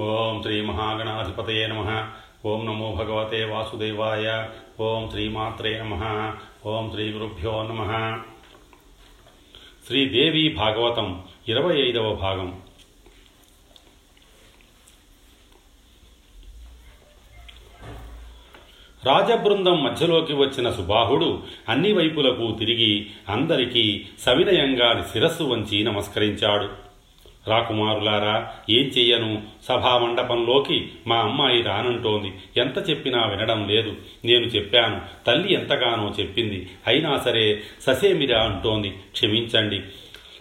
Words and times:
ఓం 0.00 0.42
శ్రీ 0.42 0.60
మహాగణాధిపతయే 0.60 1.66
నమ. 1.66 2.08
ఓం 2.46 2.66
నమో 2.66 2.92
భగవతే 2.92 3.44
వాసుదేవాయ. 3.44 4.48
ఓం 4.80 5.10
శ్రీమాత్రే 5.10 5.78
నమ. 5.78 6.34
ఓం 6.66 6.90
శ్రీ 6.90 7.10
గురుభ్యో 7.10 7.62
నమ. 7.62 8.22
శ్రీదేవి 9.86 10.48
భాగవతం 10.48 11.22
ఇరవై 11.48 11.88
ఐదవ 11.88 12.14
భాగం. 12.14 12.62
రాజబృందం 19.04 19.84
మధ్యలోకి 19.84 20.32
వచ్చిన 20.32 20.70
సుబాహుడు 20.70 21.42
అన్ని 21.68 21.92
వైపులకు 21.92 22.56
తిరిగి 22.58 23.10
అందరికీ 23.28 24.06
సవినయంగా 24.18 25.10
శిరస్సు 25.12 25.42
వంచి 25.42 25.84
నమస్కరించాడు. 25.84 26.83
రాకుమారులారా 27.48 28.50
ఏం 28.70 28.84
చెయ్యను? 28.84 29.42
సభామండపంలోకి 29.64 30.88
మా 31.06 31.16
అమ్మాయి 31.16 31.62
రానంటోంది. 31.62 32.32
ఎంత 32.56 32.90
చెప్పినా 32.90 33.26
వినడం 33.26 33.68
లేదు. 33.68 33.96
నేను 34.24 34.44
చెప్పాను 34.44 35.00
తల్లి 35.26 35.52
ఎంతగానో 35.52 36.14
చెప్పింది. 36.20 36.68
అయినా 36.86 37.18
సరే 37.18 37.62
ససేమిరా 37.80 38.40
అంటోంది. 38.40 38.90
క్షమించండి. 38.90 39.80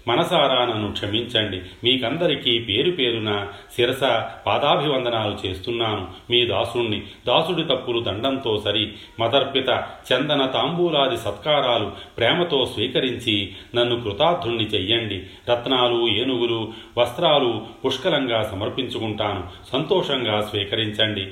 మనసారా 0.07 0.66
నన్ను 0.66 0.91
క్షమించండి. 0.91 1.57
మీకందరికీ 1.57 2.59
పేరు 2.59 2.91
పేరున 2.91 3.48
శిరస 3.75 4.03
పాదాభివందనాలు 4.45 5.48
చేస్తున్నాను. 5.48 6.07
మీ 6.30 6.45
దాసుణ్ణి 6.45 7.03
దాసుడి 7.27 7.63
తప్పులు 7.63 7.99
దండంతో 7.99 8.61
సరి 8.66 8.91
మదర్పిత 9.20 9.70
చందన 10.13 10.45
తాంబూలాది 10.45 11.17
సత్కారాలు 11.17 11.91
ప్రేమతో 12.17 12.66
స్వీకరించి 12.66 13.55
నన్ను 13.75 14.02
కృతార్థుణ్ణి 14.02 14.63
చెయ్యండి. 14.63 15.23
రత్నాలు 15.52 16.08
ఏనుగులు 16.08 16.73
వస్త్రాలు 16.97 17.66
పుష్కలంగా 17.85 18.44
సమర్పించుకుంటాను. 18.44 19.44
సంతోషంగా 19.72 20.41
స్వీకరించండి. 20.41 21.27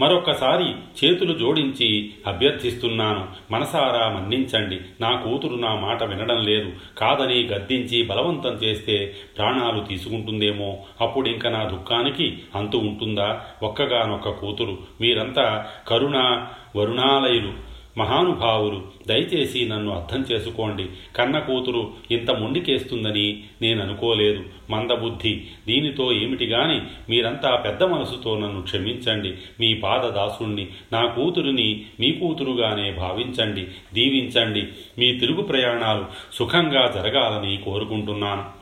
మరొక్కసారి 0.00 0.64
చేతులు 1.04 1.38
జోడించి 1.38 2.12
అభ్యర్థిస్తున్నాను. 2.26 3.28
మనసారా 3.50 4.08
మన్నించండి. 4.08 4.80
నా 5.00 5.10
కూతురు 5.10 5.54
నా 5.54 5.74
మాట 5.74 6.02
వినడం 6.02 6.44
లేదు. 6.44 6.72
కాదని 6.98 7.46
గద్దించి 7.46 8.02
బలవంతం 8.02 8.52
చేస్తే 8.52 9.16
ప్రాణాలు 9.36 9.84
తీసుకుంటుందేమో. 9.84 10.78
అప్పుడు 11.00 11.28
ఇంక 11.28 11.46
నా 11.46 11.64
దుఃఖానికి 11.64 12.38
అంతు 12.54 12.76
ఉంటుందా? 12.76 13.40
ఒక్కగానొక్క 13.62 14.28
కూతురు. 14.28 14.78
మీరంతా 15.00 15.66
కరుణ 15.88 16.46
వరుణాలయులు. 16.76 17.69
మహానుభావులు 18.00 18.82
దయచేసి 19.08 19.68
నన్ను 19.68 19.90
అర్థం 19.92 20.24
చేసుకోండి. 20.32 20.86
కన్న 21.16 21.38
కూతురు 21.38 21.92
ఇంత 22.10 22.30
మొండికేస్తుందని 22.30 23.42
నేను 23.62 23.82
అనుకోలేదు 23.82 24.44
మందబుద్ధి. 24.70 25.34
దీనితో 25.66 26.12
ఏమిటి 26.12 26.46
గాని 26.46 26.80
మీరంతా 27.10 27.56
పెద్ద 27.56 27.82
మనసుతో 27.82 28.38
నన్ను 28.38 28.62
క్షమించండి. 28.62 29.34
మీ 29.60 29.74
పాదదాసుణ్ణి 29.74 30.66
నా 30.92 31.06
కూతురిని 31.06 31.84
మీ 32.00 32.12
కూతురుగానే 32.12 32.92
భావించండి 32.92 33.64
దీవించండి. 33.94 34.62
మీ 34.98 35.18
తిరుగు 35.18 35.42
ప్రయాణాలు 35.42 36.06
సుఖంగా 36.32 36.92
జరగాలని 36.94 37.56
కోరుకుంటున్నాను. 37.56 38.59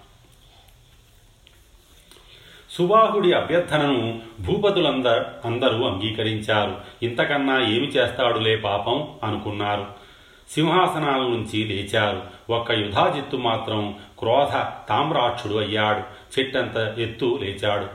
సుబాహుడి 2.79 3.33
అభ్యర్థనను 3.33 4.21
భూపతులంద 4.41 5.07
అందరూ 5.45 5.85
అంగీకరించారు. 5.85 6.77
ఇంతకన్నా 7.03 7.61
ఏమి 7.61 7.87
చేస్తాడులే 7.87 8.57
పాపం 8.57 9.09
అనుకున్నారు. 9.25 9.87
సింహాసనాల 10.51 11.21
నుంచి 11.21 11.65
లేచారు. 11.65 12.23
ఒక్క 12.53 12.73
యుధాజిత్తు 12.73 13.37
మాత్రం 13.37 13.95
క్రోధ 14.19 14.57
తామ్రాక్షుడు 14.89 15.55
అయ్యాడు. 15.55 16.01
చెట్టంత 16.39 16.99
ఎత్తు 16.99 17.39
లేచాడు. 17.43 17.87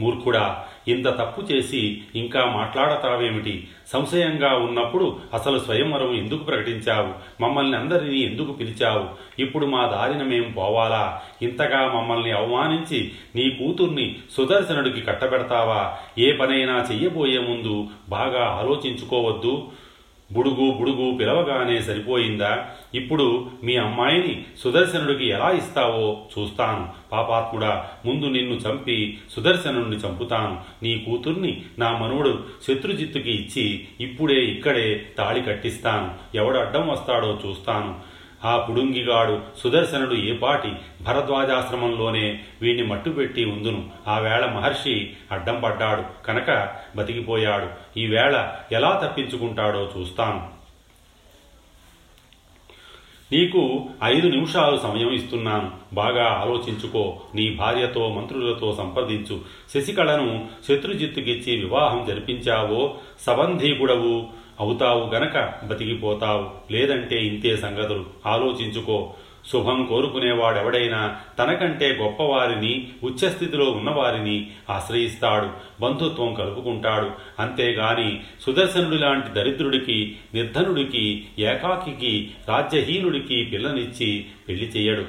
మూర్ఖుడా 0.00 0.64
ఇంత 0.88 1.06
తప్పు 1.06 1.52
చేసి 1.52 2.02
ఇంకా 2.14 2.44
మాట్లాడతావేమిటి? 2.44 3.68
సంశయంగా 3.86 4.54
ఉన్నప్పుడు 4.54 5.18
అసలు 5.34 5.58
స్వయంవరం 5.58 6.14
ఎందుకు 6.14 6.44
ప్రకటించావు? 6.44 7.42
మమ్మల్ని 7.42 7.76
అందరినీ 7.76 8.18
ఎందుకు 8.18 8.52
పిలిచావు? 8.52 9.08
ఇప్పుడు 9.42 9.66
మా 9.66 9.86
దారిన 9.86 10.22
మేం 10.22 10.54
పోవాలా? 10.56 11.22
ఇంతగా 11.42 11.92
మమ్మల్ని 11.94 12.30
అవమానించి 12.30 13.12
నీ 13.36 13.50
కూతుర్ని 13.50 14.16
సుదర్శనుడికి 14.30 15.00
కట్టబెడతావా? 15.00 15.96
ఏ 16.18 16.32
పనైనా 16.32 16.86
చెయ్యబోయే 16.92 17.38
ముందు 17.38 17.86
బాగా 18.08 18.44
ఆలోచించుకోవద్దు. 18.46 19.68
బుడుగు 20.32 20.70
బుడుగు 20.70 21.14
పిలవగానే 21.14 21.82
సరిపోయిందా? 21.82 22.66
ఇప్పుడు 22.94 23.46
మీ 23.64 23.76
అమ్మాయిని 23.76 24.42
సుదర్శనుడికి 24.58 25.26
ఎలా 25.26 25.50
ఇస్తావో 25.50 26.20
చూస్తాను. 26.38 26.88
పాపాత్ముడా 27.12 27.88
ముందు 28.06 28.26
నిన్ను 28.26 28.54
చంపి 28.54 29.18
సుదర్శనుడిని 29.30 29.96
చంపుతాను. 29.96 30.60
నీ 30.82 30.98
కూతుర్ని 30.98 31.62
నా 31.78 31.98
మనువుడు 31.98 32.44
శత్రుజిత్తుకి 32.68 33.30
ఇచ్చి 33.30 33.84
ఇప్పుడే 34.00 34.44
ఇక్కడే 34.44 35.06
తాళి 35.18 35.42
కట్టిస్తాను. 35.42 36.36
ఎవడు 36.36 36.58
అడ్డం 36.58 36.88
వస్తాడో 36.88 37.38
చూస్తాను. 37.46 38.09
ఆ 38.44 38.58
పుడుంగిగాడు 38.58 39.40
సుదర్శనుడు 39.58 40.14
ఏపాటి 40.14 40.72
భరద్వాజాశ్రమంలోనే 41.02 42.40
వీణ్ణి 42.62 42.86
మట్టుపెట్టి 42.86 43.44
ఉందును. 43.44 43.90
ఆ 44.08 44.18
వేళ 44.18 44.46
మహర్షి 44.46 45.10
అడ్డం 45.32 45.60
పడ్డాడు. 45.64 46.24
కనుక 46.26 46.76
బతికిపోయాడు. 46.96 47.98
ఈ 47.98 48.06
వేళ 48.06 48.52
ఎలా 48.72 49.02
తప్పించుకుంటాడో 49.04 49.90
చూస్తాను. 49.98 50.60
నీకు 53.32 53.88
ఐదు 54.04 54.26
నిమిషాలు 54.26 54.76
సమయం 54.76 55.12
ఇస్తున్నాను. 55.12 55.70
బాగా 55.92 56.26
ఆలోచించుకో. 56.26 57.20
నీ 57.34 57.54
భార్యతో 57.54 58.08
మంత్రులతో 58.08 58.74
సంప్రదించు. 58.78 59.40
శశికళను 59.74 60.48
శత్రుజిత్తుకిచ్చి 60.68 61.56
వివాహం 61.56 62.04
జరిపించావో? 62.08 62.94
సబంధీకుడవు. 63.20 64.39
అవుతావు 64.60 65.10
గనక 65.14 65.52
బతికిపోతావు. 65.64 66.72
లేదంటే 66.72 67.24
ఇంతే 67.24 67.56
సంగతులు. 67.56 68.04
ఆలోచించుకో. 68.26 69.14
శుభం 69.52 69.86
కోరుకునేవాడెవడైనా 69.86 71.16
తనకంటే 71.38 71.88
గొప్పవారిని 71.88 72.88
ఉచ్చస్థితిలో 73.02 73.64
ఉన్నవారిని 73.64 74.50
ఆశ్రయిస్తాడు. 74.70 75.48
బంధుత్వం 75.80 76.34
కలుపుకుంటాడు. 76.34 77.10
అంతేగాని 77.38 78.20
సుదర్శనుడి 78.40 78.98
లాంటి 78.98 79.28
దరిద్రుడికి 79.28 80.16
నిర్ధనుడికి 80.34 81.26
ఏకాకికి 81.38 82.30
రాజ్యహీనుడికి 82.48 83.44
పిల్లనిచ్చి 83.44 84.26
పెళ్ళి 84.48 84.66
చెయ్యడు. 84.66 85.04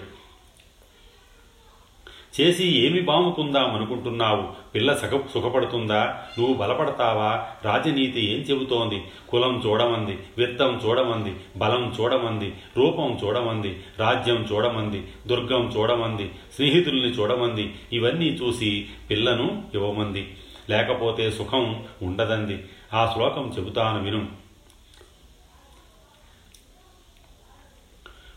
చేసి 2.40 2.68
ఏమి 2.68 3.02
బాముకుందామనుకుంటున్నావు 3.02 4.47
పిల్ల 4.75 4.94
సుఖ 4.94 5.22
సుఖపడుతుందా? 5.34 6.24
నువ్వు 6.40 6.53
బలపడతావా? 6.53 7.47
రాజనీతి 7.66 8.25
ఏం 8.34 8.40
చెబుతోంది? 8.40 9.03
కులం 9.30 9.64
చూడమంది 9.66 10.19
విత్తం 10.38 10.81
చూడమంది 10.86 11.36
బలం 11.58 11.96
చూడమంది 12.00 12.53
రూపం 12.78 13.19
చూడమంది 13.24 13.84
రాజ్యం 14.00 14.36
చూడమంది 14.36 15.08
దుర్గం 15.28 15.68
చూడమంది 15.68 16.31
స్నేహితుల్ని 16.56 17.09
చూడమంది 17.09 17.75
ఇవన్నీ 17.94 18.28
చూసి 18.28 18.90
పిల్లను 19.09 19.63
ఇవ్వమంది. 19.74 20.38
లేకపోతే 20.69 21.31
సుఖం 21.31 21.84
ఉండదంది. 22.02 22.63
ఆ 22.94 23.12
శ్లోకం 23.13 23.53
చెబుతాను 23.58 24.03
విను. 24.03 24.28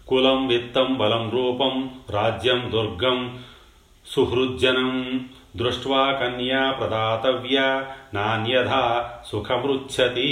కులం 0.09 0.47
విత్తం 0.47 0.95
బలం 0.95 1.31
రూపం 1.31 1.91
రాజ్యం 2.11 2.71
దుర్గం 2.73 3.39
సుహృజ్జనం 4.07 5.25
దృష్ట్వా 5.57 6.13
కన్యా 6.13 6.71
ప్రదాతవ్య 6.71 7.85
నాణ్యథా 8.15 9.11
సుఖమృచ్చతి 9.33 10.29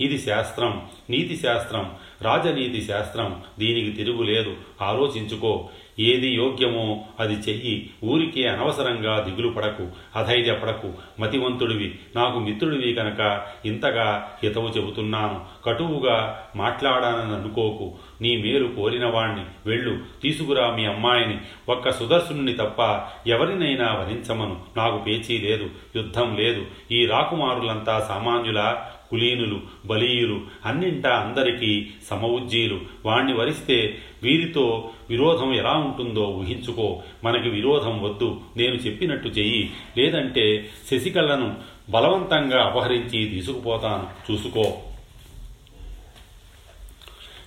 ఇది 0.00 0.18
శాస్త్రం 0.18 0.86
నీతి 1.10 1.36
శాస్త్రం 1.36 1.94
రాజనీతి 2.22 2.80
శాస్త్రం. 2.82 3.42
దీనికి 3.58 3.90
తిరుగులేదు. 3.90 4.56
ఆలోచించుకో. 4.82 5.68
ఏది 6.00 6.28
యోగ్యమో 6.28 7.04
అది 7.20 7.34
చెయ్యి. 7.34 7.90
ఊరికే 8.04 8.48
అనవసరంగా 8.48 9.20
దిగులు 9.20 9.52
పడకు 9.52 9.88
అధైర్యపడకు. 10.16 10.92
మతివంతుడివి 11.20 11.98
నాకు 12.16 12.38
మిత్రుడివి 12.38 12.94
కనుక 12.94 13.46
ఇంతగా 13.64 14.32
హితవు 14.42 14.68
చెబుతున్నాను. 14.68 15.64
కటువుగా 15.64 16.46
మాట్లాడానని 16.56 17.34
అనుకోకు. 17.34 17.92
నీ 18.20 18.36
మేలు 18.36 18.68
కోరినవాణ్ణి. 18.68 19.44
వెళ్ళు 19.66 19.98
తీసుకురా 20.22 20.70
మీ 20.70 20.84
అమ్మాయిని. 20.84 21.38
ఒక్క 21.68 21.90
సుదర్శుని 21.90 22.52
తప్ప 22.52 23.00
ఎవరినైనా 23.28 23.94
వరించమను 23.94 24.60
నాకు 24.76 24.98
పేచీ 24.98 25.38
లేదు 25.38 25.70
యుద్ధం 25.96 26.36
లేదు. 26.36 26.66
ఈ 26.92 27.06
రాకుమారులంతా 27.06 28.06
సామాన్యుల? 28.08 28.76
కులీనులు 29.10 29.60
బలీయులు 29.86 30.40
అన్నింటా 30.66 31.10
అందరికీ 31.10 31.88
సమవుజ్జీలు. 32.10 32.80
వాణ్ణి 33.06 33.34
వరిస్తే 33.34 33.98
వీరితో 34.22 34.90
విరోధం 35.10 35.54
ఎలా 35.54 35.72
ఉంటుందో 35.72 36.26
ఊహించుకో. 36.26 37.02
మనకి 37.24 37.48
విరోధం 37.48 38.02
వద్దు 38.02 38.40
నేను 38.56 38.74
చెప్పినట్టు 38.74 39.28
చెయ్యి. 39.28 39.70
లేదంటే 39.98 40.68
శశికళను 40.90 41.54
బలవంతంగా 41.90 42.64
అపహరించి 42.64 43.24
తీసుకుపోతాను 43.24 44.32
చూసుకో. 44.32 44.64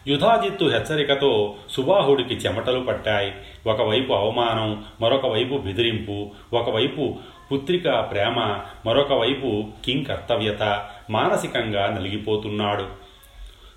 యుధాజిత్తు 0.07 0.65
హెచ్చరికతో 0.65 1.55
సుబాహుడికి 1.69 2.33
చెమటలు 2.33 2.79
పట్టాయి. 2.79 3.33
ఒకవైపు 3.67 4.13
అవమానం 4.13 4.85
మరొక 5.01 5.25
వైపు 5.25 5.57
బెదిరింపు. 5.57 6.31
ఒకవైపు 6.53 7.15
పుత్రిక 7.51 7.89
ప్రేమ 7.89 8.57
మరొక 8.85 9.13
వైపు 9.13 9.65
కింగ్ 9.85 10.05
కర్తవ్యత 10.05 10.63
మానసికంగా 11.09 11.85
నలిగిపోతున్నాడు. 11.87 13.10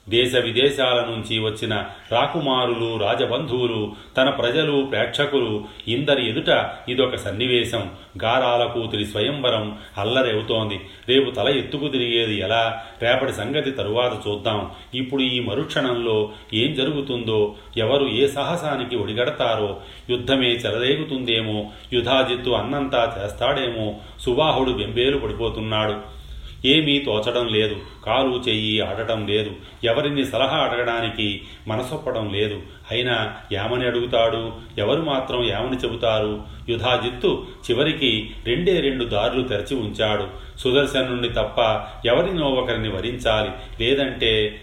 దేశ 0.08 0.36
విదేశాల 0.36 1.00
నుంచి 1.00 1.38
వచ్చిన 1.38 1.84
రాకుమారులు 2.12 2.96
రాజబంధువులు 2.96 3.92
తన 4.16 4.30
ప్రజలు 4.30 4.88
ప్రేక్షకులు 4.90 5.64
ఇందరి 5.88 6.28
ఎదుట 6.28 6.70
ఇదొక 6.88 7.16
సన్నివేశం. 7.16 7.90
గారాల 8.24 8.64
కూతురి 8.64 9.06
స్వయంవరం 9.06 9.78
అల్లరవుతోంది. 9.98 10.80
రేపు 11.08 11.30
తల 11.30 11.48
ఎత్తుకు 11.48 11.88
తిరిగేది 11.88 12.38
ఎలా? 12.38 12.82
రేపటి 13.02 13.32
సంగతి 13.32 13.70
తరువాత 13.70 14.28
చూద్దాం. 14.28 14.70
ఇప్పుడు 14.94 15.22
ఈ 15.22 15.40
మరుక్షణంలో 15.40 16.30
ఏం 16.54 16.74
జరుగుతుందో 16.74 17.54
ఎవరు 17.76 18.06
ఏ 18.06 18.26
సాహసానికి 18.26 18.96
ఒడిగడతారో 18.96 19.80
యుద్ధమే 20.10 20.48
చెలరేగుతుందేమో 20.48 21.66
యుధాజిత్తు 21.92 22.50
అన్నంతా 22.50 23.24
చేస్తాడేమో 23.24 23.94
సుబాహుడు 24.20 24.70
బెంబేలు 24.70 25.18
పడిపోతున్నాడు. 25.18 26.23
ఏమీ 26.64 26.98
తోచడం 26.98 27.48
లేదు 27.48 27.76
కాలు 28.04 28.42
చెయ్యి 28.48 28.80
ఆడటం 28.80 29.26
లేదు 29.26 29.50
ఎవరిని 29.84 30.26
సలహా 30.26 30.56
అడగడానికి 30.56 31.40
మనసొప్పడం 31.68 32.32
లేదు. 32.32 32.62
అయినా 32.90 33.36
ఏమని 33.52 33.86
అడుగుతాడు 33.86 34.52
ఎవరు 34.78 35.02
మాత్రం 35.02 35.44
ఏమని 35.44 35.76
చెబుతారు? 35.76 36.42
యుధాజిత్తు 36.68 37.46
చివరికి 37.70 38.30
రెండే 38.46 38.80
రెండు 38.80 39.04
దారులు 39.04 39.42
తెరచి 39.42 39.74
ఉంచాడు. 39.74 40.26
సుదర్శనుణ్ణి 40.58 41.28
తప్ప 41.28 41.58
ఎవరినో 42.06 42.46
ఒకరిని 42.46 42.88
వరించాలి 42.88 43.50
లేదంటే 43.84 44.60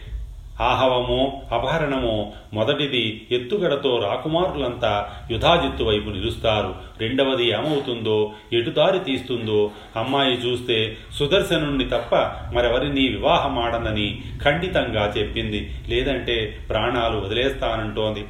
ఆహవమో 0.62 1.42
అపహరణమో 1.52 2.34
మొదటిది 2.54 3.28
ఎత్తుగడతో 3.31 4.00
రాకుమారులంతా 4.00 5.10
యుధాజిత్తు 5.31 5.84
వైపు 5.84 6.10
నిలుస్తారు. 6.10 6.75
రెండవది 7.00 7.50
ఏమవుతుందో 7.50 8.31
ఎటుదారి 8.54 9.00
తీస్తుందో 9.00 9.72
అమ్మాయి 9.96 10.34
చూస్తే 10.34 10.98
సుదర్శనుణ్ణి 11.13 11.86
తప్ప 11.86 12.16
మరెవరిని 12.54 13.08
వివాహమాడనని 13.08 14.22
ఖండితంగా 14.44 15.13
చెప్పింది. 15.18 15.72
లేదంటే 15.88 16.58
ప్రాణాలు 16.69 17.18
వదిలేస్తానంటోంది. 17.18 18.25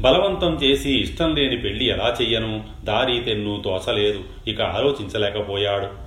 బలవంతం 0.00 0.54
చేసి 0.54 1.00
ఇష్టం 1.00 1.34
లేని 1.34 1.56
పెళ్ళి 1.56 1.84
ఎలా 1.84 2.16
చెయ్యను? 2.22 2.64
దారి 2.84 3.20
తెన్ను 3.20 3.62
తోచలేదు 3.64 4.20
ఇక 4.48 4.62
ఆలోచించలేకపోయాడు. 4.62 6.03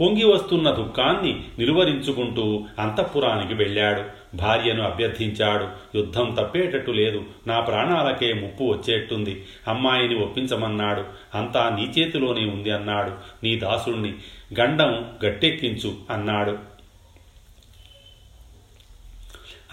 పొంగి 0.00 0.24
వస్తున్న 0.24 0.70
దుఃఖాన్ని 0.70 1.42
నిలువరించుకుంటూ 1.58 2.64
అంతఃపురానికి 2.78 3.54
వెళ్ళాడు. 3.54 4.02
భార్యను 4.36 4.82
అభ్యర్థించాడు. 4.82 5.96
యుద్ధం 5.98 6.36
తప్పేటట్టు 6.40 6.90
లేదు. 6.90 7.24
నా 7.46 7.60
ప్రాణాలకే 7.60 8.32
ముప్పు 8.32 8.64
వచ్చేట్టుంది. 8.64 9.44
అమ్మాయిని 9.68 10.18
ఒప్పించమన్నాడు. 10.18 11.04
అంతా 11.34 11.76
నీ 11.80 12.00
చేతిలోనే 12.00 12.40
ఉంది 12.40 12.70
అన్నాడు. 12.70 13.10
నీ 13.44 13.56
దాసుణ్ణి 13.56 14.14
గండం 14.60 15.06
గట్టెక్కించు 15.24 15.92
అన్నాడు. 16.10 16.58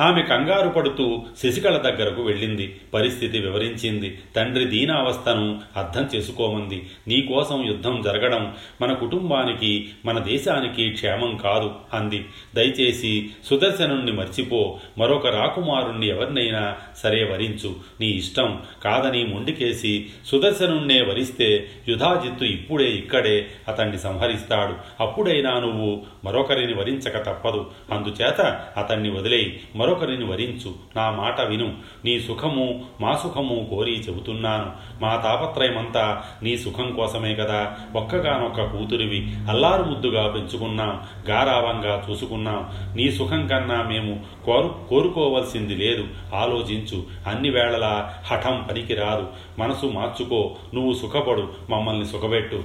ఆమె 0.02 0.22
కంగారు 0.22 0.70
పడుతూ 0.70 1.26
శశికళ 1.44 1.78
దగ్గరకు 1.78 2.22
వెళ్ళింది. 2.22 2.80
పరిస్థితి 2.94 3.40
వివరించింది. 3.40 4.20
తండ్రి 4.36 4.66
దీనావస్థను 4.66 5.60
అర్థం 5.78 6.10
చేసుకోమంది. 6.16 6.90
నీకోసం 7.08 7.68
యుద్ధం 7.68 8.02
జరగడం 8.02 8.56
మన 8.82 8.94
కుటుంబానికి 8.94 9.90
మన 10.06 10.20
దేశానికి 10.20 10.90
క్షేమం 10.90 11.38
కాదు 11.38 11.72
అంది. 11.94 12.26
దయచేసి 12.56 13.30
సుదర్శనుణ్ణి 13.46 14.12
మర్చిపో. 14.12 14.80
మరొక 14.98 15.28
రాకుమారుణ్ణి 15.28 16.08
ఎవరినైనా 16.08 16.76
సరే 16.98 17.24
వరించు. 17.24 17.76
నీ 18.02 18.08
ఇష్టం 18.08 18.62
కాదని 18.84 19.26
ముండికేసి 19.26 20.06
సుదర్శనుణ్ణే 20.26 21.02
వరిస్తే 21.02 21.70
యుధాజిత్తు 21.88 22.44
ఇప్పుడే 22.44 22.92
ఇక్కడే 22.92 23.48
అతన్ని 23.68 24.00
సంహరిస్తాడు. 24.00 25.04
అప్పుడైనా 25.04 25.60
నువ్వు 25.60 26.06
మరొకరిని 26.26 26.74
వరించక 26.74 27.18
తప్పదు. 27.18 27.72
అందుచేత 27.92 28.42
అతన్ని 28.78 29.10
వదిలేయి. 29.12 29.60
మరొకరిని 29.88 30.25
వరించు. 30.25 30.74
నా 30.95 31.12
మాట 31.12 31.42
విను. 31.42 31.75
నీ 32.06 32.19
సుఖము 32.19 32.86
మా 33.01 33.16
సుఖము 33.16 33.68
కోరి 33.69 33.92
చెబుతున్నాను. 33.92 34.72
మా 35.01 35.16
తాపత్రయమంతా 35.16 36.24
నీ 36.44 36.57
సుఖం 36.57 36.95
కోసమే 36.95 37.36
కదా. 37.36 37.78
ఒక్కగానొక్క 37.95 38.63
కూతురివి 38.63 39.36
అల్లారు 39.50 39.84
ముద్దుగా 39.84 40.28
పెంచుకున్నాం. 40.28 41.01
గారావంగా 41.30 42.07
చూసుకున్నాం. 42.10 42.69
నీ 42.95 43.12
సుఖం 43.12 43.48
కన్నా 43.48 43.84
మేము 43.84 44.25
కోరు 44.45 44.75
కోరుకోవలసింది 44.89 45.75
లేదు. 45.75 46.07
ఆలోచించు. 46.36 47.04
అన్ని 47.28 47.50
వేళలా 47.50 48.13
హఠం 48.25 48.68
పనికిరాదు. 48.72 49.28
మనసు 49.60 49.86
మార్చుకో. 49.86 50.56
నువ్వు 50.74 50.94
సుఖపడు. 50.94 51.54
మమ్మల్ని 51.69 52.06
సుఖపెట్టు. 52.06 52.63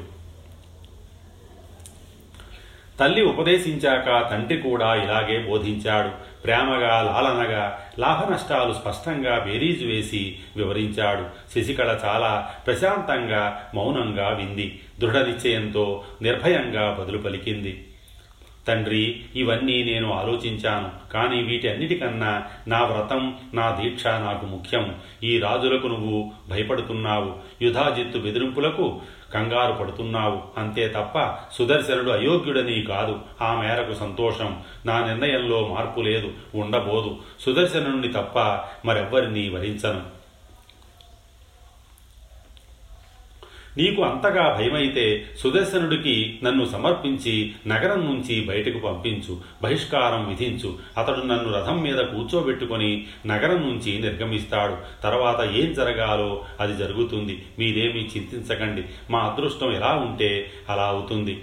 తల్లి 3.01 3.25
ఉపదేశించాక 3.25 4.31
తండ్రి 4.31 4.59
కూడా 4.59 4.95
ఇలాగే 4.95 5.39
బోధించాడు. 5.39 6.11
ప్రేమగా 6.45 7.03
లాలనగా 7.03 7.79
లాభనష్టాలు 7.99 8.73
స్పష్టంగా 8.73 9.39
బేరీజు 9.39 9.87
వేసి 9.87 10.39
వివరించాడు. 10.57 11.25
శశికళ 11.55 11.99
చాలా 12.05 12.51
ప్రశాంతంగా 12.67 13.71
మౌనంగా 13.75 14.29
వింది. 14.29 14.81
దృఢ 15.01 15.17
నిశ్చయంతో 15.17 16.05
నిర్భయంగా 16.23 16.97
బదులు 17.01 17.19
పలికింది. 17.19 17.87
తండ్రి 18.69 19.21
ఇవన్నీ 19.37 19.83
నేను 19.83 20.13
ఆలోచించాను. 20.13 21.13
కానీ 21.13 21.43
వీటన్నిటికన్నా 21.43 22.43
నా 22.69 22.85
వ్రతం 22.85 23.35
నా 23.55 23.79
దీక్ష 23.83 24.07
నాకు 24.07 24.47
ముఖ్యం. 24.47 24.95
ఈ 25.25 25.39
రాజులకు 25.39 25.87
నువ్వు 25.87 26.33
భయపడుతున్నావు. 26.49 27.35
యుధాజిత్తు 27.63 28.19
బెదిరింపులకు 28.19 29.01
కంగారు 29.35 29.73
పడుతున్నావు. 29.73 30.43
అంతే 30.59 30.89
తప్ప 30.89 31.35
సుదర్శనుడు 31.53 32.11
అయోగ్యుడని 32.11 32.83
కాదు. 32.83 33.19
ఆ 33.41 33.61
మేరకు 33.61 33.95
సంతోషం. 33.95 34.61
నా 34.87 35.07
నిర్ణయంలో 35.07 35.69
మార్పు 35.69 36.01
లేదు. 36.01 36.31
ఉండబోదు. 36.55 37.17
సుదర్శనుణ్ణి 37.41 38.09
తప్ప 38.09 38.39
మరెవ్వరినీ 38.85 39.49
వరించను. 39.49 40.22
నీకు 43.79 44.03
అంతగా 44.03 44.55
భయమైతే 44.55 45.25
సుదర్శనుడికి 45.39 46.41
నన్ను 46.45 46.65
సమర్పించి 46.65 47.53
నగరం 47.67 48.07
నుంచి 48.07 48.45
బయటకు 48.45 48.79
పంపించు 48.79 49.41
బహిష్కారం 49.63 50.29
విధించు. 50.29 50.79
అతడు 50.99 51.17
నన్ను 51.17 51.53
రథం 51.53 51.83
మీద 51.83 51.97
కూర్చోబెట్టుకొని 51.97 53.07
నగరం 53.27 53.63
నుంచి 53.63 53.99
నిర్గమిస్తాడు. 53.99 54.77
తర్వాత 55.03 55.55
ఏం 55.55 55.73
జరగాలో 55.73 56.45
అది 56.61 56.77
జరుగుతుంది. 56.77 57.45
మీరేమీ 57.59 58.01
చింతించకండి. 58.01 58.85
మా 59.11 59.19
అదృష్టం 59.19 59.73
ఎలా 59.73 59.93
ఉంటే 59.93 60.53
అలా 60.69 60.85
అవుతుంది. 60.85 61.43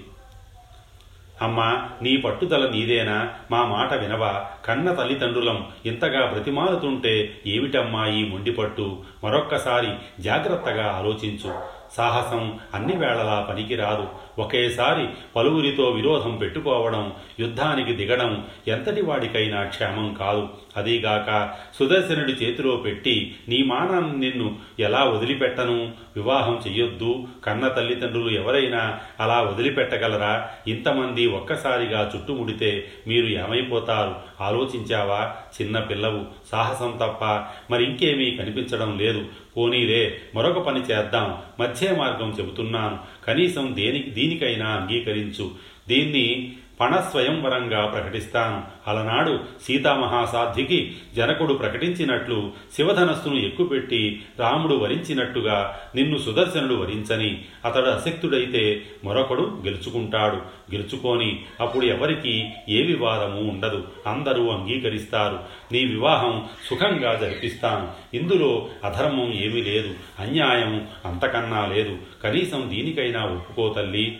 అమ్మా 1.41 1.89
నీ 2.01 2.17
పట్టుదల 2.17 2.69
నీదేనా? 2.69 3.29
మా 3.51 3.65
మాట 3.65 3.93
వినవా? 3.93 4.45
కన్న 4.65 4.93
తల్లిదండ్రులం 4.93 5.67
ఇంతగా 5.85 6.25
బ్రతిమాలుతుంటే 6.25 7.37
ఏమిటమ్మా 7.47 8.07
ఈ 8.07 8.25
మొండిపట్టు? 8.25 8.97
మరొక్కసారి 9.23 9.87
జాగ్రత్తగా 10.19 10.91
ఆలోచించు. 10.91 11.78
సాహసం 11.97 12.59
అన్ని 12.73 12.95
వేళలా 12.95 13.47
పనికిరాదు. 13.49 14.05
ఒకేసారి 14.39 15.07
పలువురితో 15.35 15.89
విరోధం 15.89 16.37
పెట్టుకోవడం 16.37 17.13
యుద్ధానికి 17.39 17.93
దిగడం 17.93 18.45
ఎంతటి 18.67 19.01
వాడికైనా 19.01 19.63
క్షేమం 19.63 20.13
కాదు. 20.13 20.47
అదీగాక 20.77 21.53
సుదర్శనుడి 21.79 22.31
చేతిలో 22.31 22.75
పెట్టి 22.75 23.35
నీ 23.47 23.63
మానాన్ని 23.63 24.29
నిన్ను 24.29 24.55
ఎలా 24.79 25.03
వదిలిపెట్టను? 25.03 25.91
వివాహం 26.15 26.61
చెయ్యొద్దు. 26.67 27.27
కన్న 27.43 27.67
తల్లిదండ్రులు 27.67 28.29
ఎవరైనా 28.29 28.99
అలా 29.19 29.41
వదిలిపెట్టగలరా? 29.41 30.49
ఇంతమంది 30.67 31.27
ఒక్కసారిగా 31.27 32.11
చుట్టుముడితే 32.15 32.91
మీరు 33.07 33.25
ఏమైపోతారు? 33.25 34.15
ఆలోచించావా? 34.43 35.35
చిన్న 35.61 35.79
పిల్లవు. 35.79 36.21
సాహసం 36.51 36.91
తప్ప 36.91 37.25
మరింకేమీ 37.71 38.31
కనిపించడం 38.31 38.97
లేదు. 38.97 39.25
పోనీలే 39.57 40.17
మరొక 40.35 40.59
పని 40.59 40.79
చేద్దాం. 40.79 41.37
మధ్య 41.59 41.95
మార్గం 41.95 42.35
చెబుతున్నాను. 42.39 42.99
కనీసం 43.29 43.73
దేనికి 43.75 44.09
దీనికైనా 44.09 44.67
అంగీకరించు. 44.67 45.51
దీన్ని 45.87 46.53
పణస్వయంవరంగా 46.79 47.85
ప్రకటిస్తాను 47.85 48.89
అలనాడు 48.89 49.39
సీతామహాసాధ్వికి 49.63 50.95
జనకుడు 51.15 51.53
ప్రకటించినట్లు 51.53 52.51
శివధనస్సును 52.75 53.35
ఎక్కుపెట్టి 53.35 54.23
రాముడు 54.39 54.75
వరించినట్టుగా 54.75 55.79
నిన్ను 55.95 56.17
సుదర్శనుడు 56.17 56.75
వరించని 56.75 57.41
అతడు 57.65 57.85
అశక్తుడైతే 57.85 58.81
మరొకడు 59.03 59.61
గెలుచుకుంటాడు. 59.65 60.35
గెలుచుకొని 60.75 61.41
అప్పుడు 61.59 61.85
ఎవరికి 61.85 62.49
ఏ 62.69 62.81
వివాదము 62.81 63.49
ఉండదు. 63.49 63.83
అందరూ 64.07 64.49
అంగీకరిస్తారు. 64.49 65.39
నీ 65.71 65.85
వివాహం 65.85 66.45
సుఖంగా 66.69 67.15
జరిపిస్తాను. 67.15 68.17
ఇందులో 68.17 68.67
అధర్మం 68.83 69.33
ఏమీ 69.33 69.61
లేదు. 69.61 69.95
అన్యాయం 70.19 70.87
అంతకన్నా 71.05 71.65
లేదు. 71.65 71.97
కనీసం 72.23 72.69
దీనికైనా 72.69 73.25
ఒప్పుకో 73.25 73.73
తల్లి. 73.77 74.17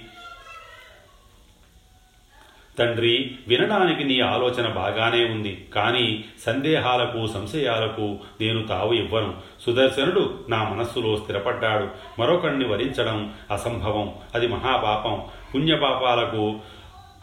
తండ్రి 2.79 3.31
వినడానికి 3.47 4.03
నీ 4.03 4.19
ఆలోచన 4.19 4.67
బాగానే 4.67 5.25
ఉంది. 5.25 5.65
కానీ 5.75 6.25
సందేహాలకు 6.45 7.27
సంశయాలకు 7.27 8.17
నేను 8.41 8.67
తావు 8.67 8.93
ఇవ్వను. 8.93 9.33
సుదర్శనుడు 9.65 10.39
నా 10.49 10.63
మనస్సులో 10.63 11.17
స్థిరపడ్డాడు. 11.17 11.87
మరొకణ్ణి 12.21 12.67
వరించడం 12.67 13.33
అసంభవం. 13.51 14.13
అది 14.35 14.47
మహాపాపం. 14.47 15.21
పుణ్యపాపాలకు 15.55 16.55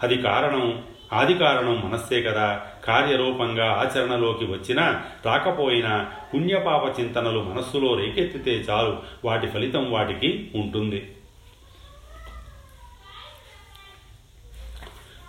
అది 0.02 0.16
కారణం 0.16 0.82
ఆది 1.12 1.34
కారణం 1.34 1.90
మనస్సే 1.90 2.22
కదా. 2.22 2.60
కార్యరూపంగా 2.84 3.66
ఆచరణలోకి 3.72 4.44
వచ్చినా 4.44 5.02
రాకపోయినా 5.26 6.06
పుణ్యపాప 6.34 7.00
చింతనలు 7.00 7.40
మనస్సులో 7.40 7.94
రేకెత్తితే 7.94 8.52
చాలు. 8.52 8.96
వాటి 9.24 9.46
ఫలితం 9.46 9.92
వాటికి 9.92 10.50
ఉంటుంది. 10.54 11.12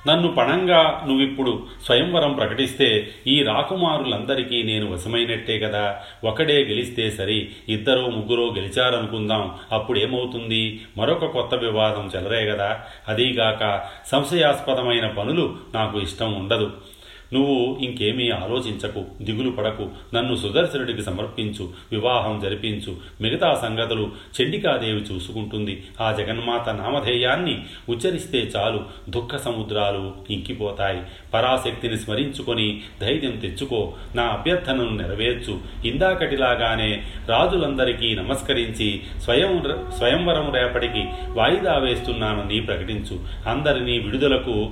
నన్ను 0.07 0.27
పణంగా 0.27 1.03
నువ్విప్పుడు 1.07 1.65
స్వయంవరం 1.85 2.33
ప్రకటిస్తే 2.33 3.09
ఈ 3.27 3.43
రాకుమారులందరికీ 3.43 4.63
నేను 4.63 4.93
వశమైనట్టే 4.93 5.59
కదా. 5.59 5.99
ఒకడే 6.23 6.63
గెలిస్తే 6.63 7.11
సరి 7.11 7.49
ఇద్దరో 7.69 8.01
ముగ్గురో 8.01 8.53
గెలిచారనుకుందాం. 8.57 9.55
అప్పుడేమవుతుంది? 9.71 10.81
మరొక 10.97 11.25
కొత్త 11.25 11.55
వివాదం 11.55 12.11
చెలరే 12.15 12.45
కదా 12.45 12.81
అదీగాక 13.07 13.81
సంశయాస్పదమైన 14.05 15.07
పనులు 15.07 15.55
నాకు 15.75 16.01
ఇష్టం 16.01 16.33
ఉండదు. 16.33 16.71
నువ్వు 17.33 17.77
ఇంకేమీ 17.81 18.29
ఆలోచించకు 18.29 19.05
దిగులు 19.21 19.49
పడకు. 19.49 19.89
నన్ను 20.13 20.35
సుదర్శనుడికి 20.35 21.01
సమర్పించు 21.01 21.69
వివాహం 21.91 22.39
జరిపించు. 22.39 22.95
మిగతా 23.21 23.53
సంగతులు 23.53 24.11
చండికాదేవి 24.41 24.99
చూసుకుంటుంది. 24.99 25.83
ఆ 26.01 26.11
జగన్మాత 26.11 26.69
నామధేయాన్ని 26.69 27.65
ఉచ్చరిస్తే 27.89 28.37
చాలు. 28.37 28.83
దుఃఖ 29.09 29.35
సముద్రాలు 29.35 30.13
ఇంకిపోతాయి. 30.29 31.01
పరాశక్తిని 31.33 31.97
స్మరించుకొని 31.97 32.81
ధైర్యం 33.01 33.31
తెచ్చుకో. 33.31 33.93
నా 34.15 34.23
అభ్యర్థనను 34.23 34.89
నెరవేర్చు. 34.89 35.59
ఇందాకటిలాగానే 35.85 37.03
రాజులందరికీ 37.27 38.15
నమస్కరించి 38.15 39.01
స్వయం 39.17 39.63
స్వయంవరం 39.97 40.53
రేపటికి 40.53 41.07
వాయిదా 41.29 41.77
వేస్తున్నానని 41.77 42.59
ప్రకటించు. 42.59 43.19
అందరినీ 43.49 43.99
విడుదలకు 43.99 44.71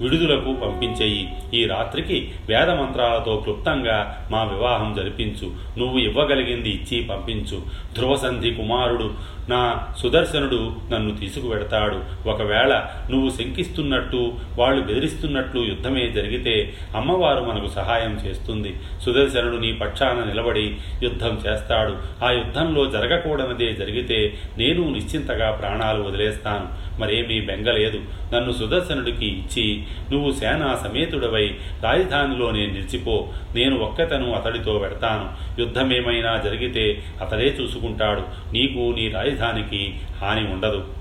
విడుదలకు 0.00 0.52
పంపించేయి. 0.52 1.28
ఈ 1.54 1.66
రాత్రికి 1.66 2.32
వేదమంత్రాలతో 2.48 3.36
క్లుప్తంగా 3.36 4.28
మా 4.30 4.44
వివాహం 4.44 4.94
జరిపించు. 4.94 5.50
నువ్వు 5.78 5.98
ఇవ్వగలిగింది 5.98 6.70
ఇచ్చి 6.70 7.02
పంపించు. 7.04 7.62
ధ్రువసంధి 7.94 8.50
కుమారుడు 8.50 9.35
నా 9.48 9.94
సుదర్శనుడు 9.98 10.76
నన్ను 10.92 11.16
తీసుకువెడతాడు. 11.16 12.28
ఒకవేళ 12.28 12.86
నువ్వు 13.10 13.30
శంకిస్తున్నట్టు 13.30 14.32
వాళ్ళు 14.58 14.82
బెదిరిస్తున్నట్లు 14.82 15.60
యుద్ధమే 15.60 16.08
జరిగితే 16.08 16.72
అమ్మవారు 16.96 17.44
మనకు 17.44 17.66
సహాయం 17.66 18.20
చేస్తుంది. 18.26 18.74
సుదర్శనుడు 19.02 19.56
నీ 19.56 19.72
పక్షాన 19.72 20.24
నిలబడి 20.24 20.76
యుద్ధం 21.02 21.42
చేస్తాడు. 21.46 22.24
ఆ 22.24 22.30
యుద్ధంలో 22.30 22.86
జరగకూడనిదే 22.86 23.72
జరిగితే 23.72 24.34
నేను 24.58 24.90
నిశ్చింతగా 24.90 25.50
ప్రాణాలు 25.50 26.02
వదిలేస్తాను. 26.02 26.86
మరేమీ 27.00 27.40
బెంగలేదు. 27.40 28.00
నన్ను 28.34 28.52
సుదర్శనుడికి 28.52 29.26
ఇచ్చి 29.26 29.84
నువ్వు 30.12 30.32
సేనా 30.32 30.80
సమేతుడవై 30.84 31.54
రాజధానిలోనే 31.82 32.66
నిలిచిపో. 32.66 33.28
నేను 33.54 33.78
ఒక్కతను 33.78 34.32
అతడితో 34.32 34.78
పెడతాను 34.78 35.60
యుద్ధమేమైనా 35.60 36.36
జరిగితే 36.36 37.02
అతడే 37.20 37.56
చూసుకుంటాడు. 37.60 38.20
నీకు 38.52 38.94
నీ 38.96 39.08
శరీరానికి 39.36 40.00
హాని 40.18 40.52
ఉండదు. 40.52 40.94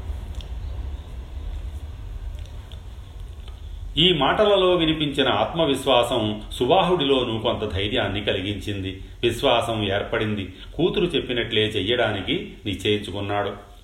ఈ 3.98 4.14
మాటలలో 4.14 4.76
వినిపించిన 4.76 5.30
ఆత్మవిశ్వాసం 5.30 6.42
సుబాహుడిలోనూ 6.52 7.40
కొంత 7.40 7.74
ధైర్యాన్ని 7.74 8.24
కలిగించింది. 8.24 9.02
విశ్వాసం 9.24 9.84
ఏర్పడింది. 9.84 10.54
కూతురు 10.76 11.06
చెప్పినట్లే 11.06 11.62
చెయ్యడానికి 11.62 12.54
నిశ్చయించుకున్నాడు. 12.66 13.76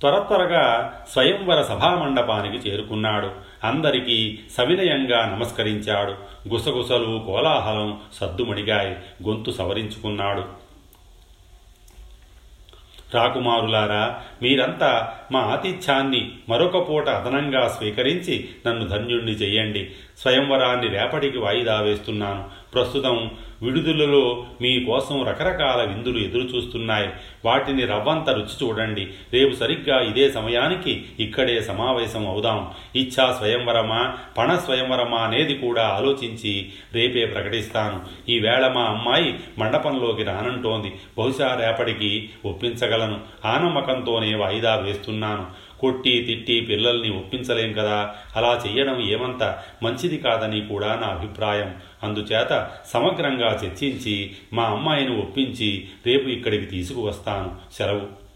త్వర 0.00 0.18
త్వరగా 0.18 0.92
స్వయంవర 1.12 1.62
సభామండపానికి 1.62 2.70
చేరుకున్నాడు. 2.70 3.30
అందరికీ 3.64 4.38
సవినయంగా 4.56 5.26
నమస్కరించాడు. 5.26 6.14
గుసగుసలు 6.48 7.24
కోలాహలం 7.26 8.00
సద్దుమణిగాయి 8.14 8.90
గొంతు 9.28 9.50
సవరించుకున్నాడు. 9.50 10.57
రాకుమారులారా 13.14 14.16
మీరంతా 14.42 15.14
మా 15.32 15.40
ఆతిథ్యాన్ని 15.40 16.32
మరొక 16.48 16.88
పూట 16.88 17.08
అదనంగా 17.08 17.68
స్వీకరించి 17.68 18.48
నన్ను 18.66 18.86
ధన్యుణ్ణి 18.86 19.32
చెయ్యండి. 19.32 19.90
స్వయంవరాన్ని 20.18 20.88
రేపటికి 20.88 21.38
వాయిదా 21.38 21.80
వేస్తున్నాను. 21.80 22.44
ప్రస్తుతం 22.74 23.30
విడుదలలో 23.62 24.46
మీకోసం 24.60 25.24
రకరకాల 25.24 25.82
విందులు 25.82 26.18
ఎదురు 26.18 26.42
చూస్తున్నాయి 26.42 27.08
వాటిని 27.44 27.84
రవ్వంత 27.84 28.30
రుచి 28.30 28.68
చూడండి. 28.68 29.06
రేపు 29.32 29.54
సరిగ్గా 29.54 30.00
ఇదే 30.00 30.30
సమయానికి 30.30 31.04
ఇక్కడే 31.20 31.60
సమావేశం 31.60 32.28
అవుదాం. 32.28 32.70
ఇచ్చా 32.96 33.34
స్వయంవరమా 33.38 34.18
పణ 34.38 34.54
స్వయంవరమా 34.54 35.18
అనేది 35.18 35.54
కూడా 35.54 35.88
ఆలోచించి 35.88 36.68
రేపే 36.94 37.24
ప్రకటిస్తాను. 37.24 38.30
ఈవేళ 38.30 38.68
మా 38.68 38.80
అమ్మాయి 38.80 39.34
మండపంలోకి 39.58 40.22
రానంటోంది. 40.22 40.92
బహుశా 41.18 41.58
రేపటికి 41.60 42.30
ఒప్పించగలను. 42.44 43.20
ఆ 43.44 43.58
నమ్మకంతోనే 43.58 44.34
వాయిదా 44.34 44.76
వేస్తున్నాను. 44.76 45.46
కొట్టి 45.80 46.22
తిట్టి 46.22 46.60
పిల్లల్ని 46.60 47.10
ఒప్పించలేం 47.10 47.72
కదా? 47.72 48.14
అలా 48.36 48.62
చెయ్యడం 48.66 49.00
ఏమంత 49.00 49.62
మంచిది 49.82 50.18
కాదని 50.18 50.60
కూడా 50.60 50.94
నా 50.94 51.06
అభిప్రాయం. 51.06 51.74
అందుచేత 52.02 52.70
సమగ్రంగా 52.86 53.46
చర్చించి 53.46 54.36
మా 54.52 54.64
అమ్మాయిని 54.64 55.18
ఒప్పించి 55.18 55.88
రేపు 56.06 56.28
ఇక్కడికి 56.28 56.66
తీసుకువస్తాను. 56.66 57.56
సెలవు. 57.72 58.28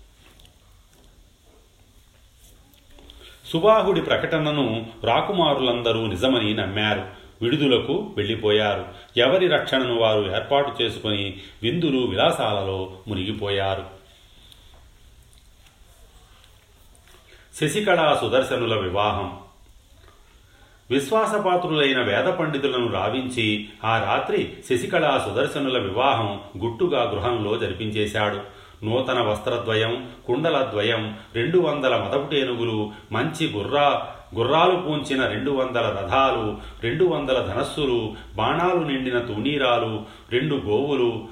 సుబాహుడి 3.52 4.00
ప్రకటనను 4.00 4.86
రాకుమారులందరూ 5.04 6.06
నిజమని 6.06 6.54
నమ్మారు. 6.54 7.22
విడుదలకు 7.42 8.14
వెళ్ళిపోయారు. 8.16 8.84
ఎవరి 9.16 9.48
రక్షణను 9.48 9.98
వారు 9.98 10.36
ఏర్పాటు 10.36 10.82
చేసుకుని 10.82 11.36
విందులు 11.62 11.98
విలాసాలలో 11.98 12.92
మునిగిపోయారు. 13.08 14.01
శశికళా 17.60 18.18
సుదర్శనుల 18.20 18.74
వివాహం. 18.74 19.38
విశ్వాసపాత్రులైన 20.90 22.02
వేద 22.02 22.24
పండితులను 22.24 22.92
రావించి 22.92 23.68
ఆ 23.84 23.98
రాత్రి 23.98 24.52
శశికళా 24.70 25.18
సుదర్శనుల 25.18 25.78
వివాహం 25.78 26.40
గుట్టుగా 26.58 27.10
గృహంలో 27.10 27.56
జరిపించేశాడు. 27.58 28.38
నూతన 28.84 29.20
వస్త్రద్వయం 29.20 30.08
కుండలద్వయం 30.26 31.16
రెండు 31.34 31.58
వందల 31.58 31.96
మదపుటేనుగులు 31.96 32.92
మంచి 33.12 33.52
గుర్రా 33.52 34.08
గుర్రాలు 34.34 34.76
పూంచిన 34.76 35.26
రెండు 35.26 35.50
వందల 35.50 35.80
రథాలు 35.80 36.56
రెండు 36.82 37.04
వందల 37.04 37.38
ధనస్సులు 37.38 38.14
బాణాలు 38.36 38.80
నిండిన 38.80 39.18
తూనీరాలు 39.18 40.04
రెండు 40.32 40.54
గోవులు 40.54 41.28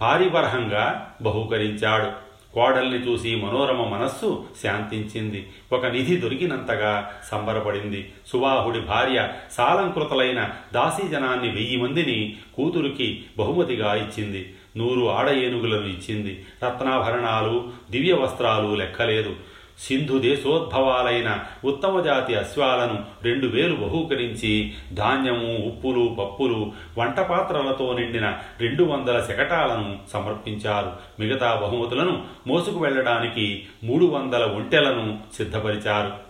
పారివర్హంగా 0.00 1.14
బహూకరించాడు. 1.22 2.29
కోడల్ని 2.54 2.98
చూసి 2.98 3.34
మనోరమ 3.34 3.84
మనస్సు 3.84 4.44
శాంతించింది. 4.62 5.46
ఒక 5.72 5.86
నిధి 5.86 6.16
దొరికినంతగా 6.16 7.12
సంబరపడింది. 7.30 8.12
సువాహుడి 8.26 8.80
భార్య 8.80 9.28
సాలంకృతలైన 9.52 10.50
దాసీజనాన్ని 10.74 11.48
వెయ్యి 11.48 11.76
మందిని 11.76 12.36
కూతురికి 12.56 13.24
బహుమతిగా 13.38 13.94
ఇచ్చింది. 13.94 14.54
నూరు 14.76 15.10
ఆడ 15.10 15.30
ఏనుగులను 15.30 15.86
ఇచ్చింది. 15.86 16.44
రత్నాభరణాలు 16.64 17.68
దివ్య 17.90 18.12
వస్త్రాలు 18.12 18.74
లెక్కలేదు. 18.74 19.36
సింధు 19.80 20.18
దేశోద్భవాలైన 20.18 21.44
ఉత్తమ 21.64 22.00
జాతి 22.00 22.34
అశ్వాలను 22.34 23.04
రెండు 23.22 23.46
వేలు 23.46 23.74
బహూకరించి 23.74 24.72
ధాన్యము 24.92 25.66
ఉప్పులు 25.66 26.16
పప్పులు 26.18 26.72
వంట 26.98 27.20
పాత్రలతో 27.20 27.96
నిండిన 27.98 28.38
రెండు 28.60 28.82
వందల 28.84 29.20
శకటాలను 29.20 29.98
సమర్పించారు. 30.12 30.92
మిగతా 31.20 31.54
బహుమతులను 31.54 32.22
మోసుకు 32.46 32.78
వెళ్ళడానికి 32.78 33.66
మూడు 33.84 34.06
వందల 34.06 34.44
ఒంటెలను 34.44 35.18
సిద్ధపరిచారు. 35.36 36.29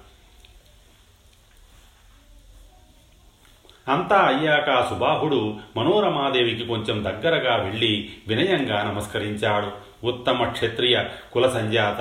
అంతా 3.88 4.16
అయ్యాక 4.16 4.88
సుబాహుడు 4.90 5.54
మనోరమాదేవికి 5.76 6.66
కొంచెం 6.66 7.04
దగ్గరగా 7.04 7.56
వెళ్ళి 7.56 8.08
వినయంగా 8.28 8.82
నమస్కరించాడు. 8.82 9.90
ఉత్తమ 10.06 10.44
క్షత్రియ 10.44 11.04
కుల 11.32 11.48
సంజాత 11.48 12.00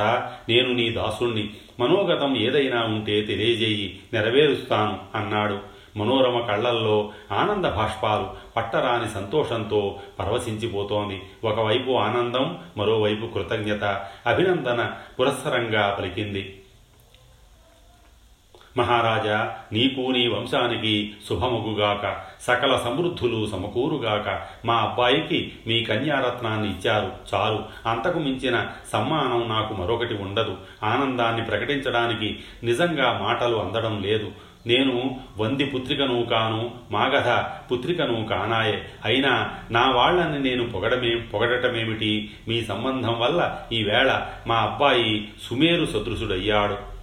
నేను 0.49 0.73
నీ 0.73 0.89
దాసుణ్ణి. 0.89 1.49
మనోగతం 1.79 2.37
ఏదైనా 2.37 2.83
ఉంటే 2.83 3.21
తెలియజేయి 3.21 3.99
నెరవేరుస్తాను 4.13 4.99
అన్నాడు. 5.15 5.59
మనోరమ 5.97 6.39
కళ్ళల్లో 6.39 7.11
ఆనంద 7.31 7.65
భాష్పాలు 7.65 8.27
పట్టరాని 8.55 9.07
సంతోషంతో 9.07 9.99
పరవశించిపోతోంది. 10.19 11.21
ఒకవైపు 11.43 11.91
ఆనందం 11.91 12.57
మరోవైపు 12.77 13.25
కృతజ్ఞత 13.25 14.05
అభినందన 14.27 14.91
పురస్సరంగా 15.19 15.97
పలికింది. 15.99 16.58
మహారాజా 18.79 19.55
నీకు 19.73 20.11
నీ 20.11 20.27
వంశానికి 20.27 21.13
శుభముగుగాక 21.29 22.15
సకల 22.41 22.77
సమృద్ధులు 22.77 23.47
సమకూరుగాక 23.47 24.41
మా 24.65 24.75
అబ్బాయికి 24.75 25.51
మీ 25.67 25.83
కన్యారత్నాన్ని 25.83 26.69
ఇచ్చారు 26.69 27.11
చాలు. 27.35 27.89
అంతకు 27.89 28.19
మించిన 28.19 28.65
సమ్మానం 28.93 29.49
నాకు 29.49 29.73
మరొకటి 29.73 30.13
ఉండదు. 30.13 30.57
ఆనందాన్ని 30.83 31.45
ప్రకటించడానికి 31.45 32.39
నిజంగా 32.63 33.19
మాటలు 33.21 33.55
అందడం 33.55 34.01
లేదు. 34.01 34.31
నేను 34.67 35.19
వంది 35.37 35.65
పుత్రికను 35.65 36.25
కాను 36.25 36.71
మాగధ 36.91 37.27
పుత్రికను 37.71 38.27
కానాయే. 38.27 38.85
అయినా 39.05 39.49
నా 39.71 39.91
వాళ్ళని 39.91 40.39
నేను 40.39 40.69
పొగడమే 40.69 41.15
పొగడటమేమిటి? 41.15 42.31
మీ 42.47 42.61
సంబంధం 42.61 43.19
వల్ల 43.19 43.57
ఈవేళ 43.71 44.21
మా 44.47 44.55
అబ్బాయి 44.55 45.27
సుమేరు 45.43 45.85
సదృశుడయ్యాడు. 45.85 46.98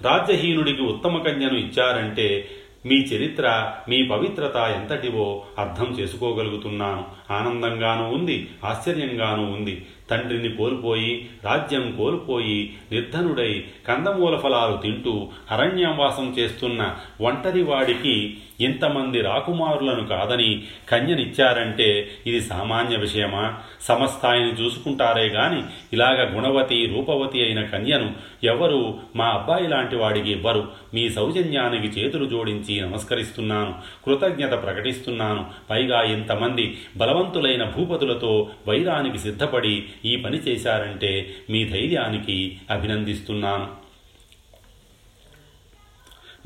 రాజ్యహీనుడికి 0.00 0.82
ఉత్తమ 0.82 1.18
కన్యను 1.18 1.56
ఇచ్చారంటే 1.58 2.48
మీ 2.86 2.96
చరిత్ర 2.96 3.74
మీ 3.88 4.08
పవిత్రత 4.08 4.56
ఎంతటివో 4.56 5.42
అర్థం 5.58 5.88
చేసుకోగలుగుతున్నాను. 5.98 7.04
ఆనందంగానూ 7.30 8.08
ఉంది 8.08 8.48
ఆశ్చర్యంగానూ 8.64 9.42
ఉంది. 9.42 9.86
తండ్రిని 10.10 10.56
కోల్పోయి 10.56 11.28
రాజ్యం 11.44 11.94
కోల్పోయి 11.98 12.76
నిర్ధనుడై 12.92 13.64
కందమూల 13.88 14.36
ఫలాలు 14.36 14.76
తింటూ 14.76 15.28
అరణ్యవాసం 15.50 16.34
చేస్తున్న 16.38 16.96
ఒంటరి 17.20 17.62
వాడికి 17.62 18.36
ఇంతమంది 18.60 19.20
రాకుమారులను 19.20 20.06
కాదని 20.06 20.62
కన్యనిచ్చారంటే 20.88 22.08
ఇది 22.26 22.40
సామాన్య 22.40 22.96
విషయమా? 22.96 23.54
సమస్తాయిని 23.80 24.52
చూసుకుంటారే 24.52 25.26
గాని 25.28 25.62
ఇలాగ 25.92 26.36
గుణవతి 26.36 26.86
రూపవతి 26.86 27.42
అయిన 27.42 27.62
కన్యను 27.62 28.14
ఎవరు 28.44 28.98
మా 29.16 29.26
అబ్బాయి 29.26 29.68
లాంటి 29.68 29.96
వాడికి 29.96 30.30
ఇవ్వరు. 30.30 30.68
మీ 30.94 31.10
సౌజన్యానికి 31.10 32.00
చేతులు 32.00 32.24
జోడించి 32.24 32.80
నమస్కరిస్తున్నాను 32.80 33.74
కృతజ్ఞత 34.06 34.50
ప్రకటిస్తున్నాను. 34.50 35.46
పైగా 35.70 36.02
ఇంతమంది 36.02 36.78
బలవంతులైన 37.18 37.64
భూపతులతో 37.64 38.50
వైరానికి 38.68 39.18
సిద్ధపడి 39.18 39.84
ఈ 40.04 40.16
పని 40.16 40.36
చేశారంటే 40.36 41.34
మీ 41.50 41.64
ధైర్యానికి 41.64 42.58
అభినందిస్తున్నాను. 42.70 43.77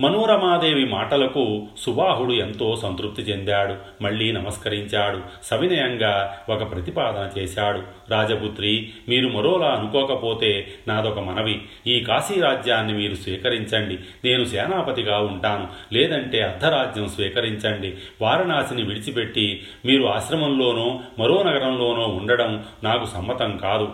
మనోరమాదేవి 0.01 0.85
మాటలకు 0.85 1.67
సుబాహుడు 1.79 2.33
ఎంతో 2.33 2.77
సంతృప్తి 2.77 3.23
చెందాడు. 3.23 3.75
మళ్ళీ 4.03 4.33
నమస్కరించాడు. 4.33 5.21
సవినయంగా 5.43 6.39
ఒక 6.49 6.73
ప్రతిపాదన 6.73 7.41
చేశాడు. 7.41 7.83
రాజపుత్రి 8.11 8.91
మీరు 9.09 9.29
మరోలా 9.29 9.67
అనుకోకపోతే 9.67 10.69
నాదొక 10.89 11.19
మనవి. 11.19 11.63
ఈ 11.87 12.01
కాశీ 12.01 12.41
రాజ్యాన్ని 12.41 12.93
మీరు 12.93 13.15
స్వీకరించండి. 13.15 13.99
నేను 14.25 14.45
సేనాపతిగా 14.45 15.19
ఉంటాను. 15.19 15.69
లేదంటే 15.95 16.43
అర్ధరాజ్యం 16.43 17.09
స్వీకరించండి. 17.09 17.95
వారణాసిని 18.23 18.83
విడిచిపెట్టి 18.83 19.63
మీరు 19.87 20.07
ఆశ్రమంలోనో 20.07 21.01
మరో 21.19 21.43
నగరంలోనో 21.43 22.03
ఉండడం 22.03 22.65
నాకు 22.85 23.05
సమ్మతం 23.05 23.57
కాదు. 23.57 23.89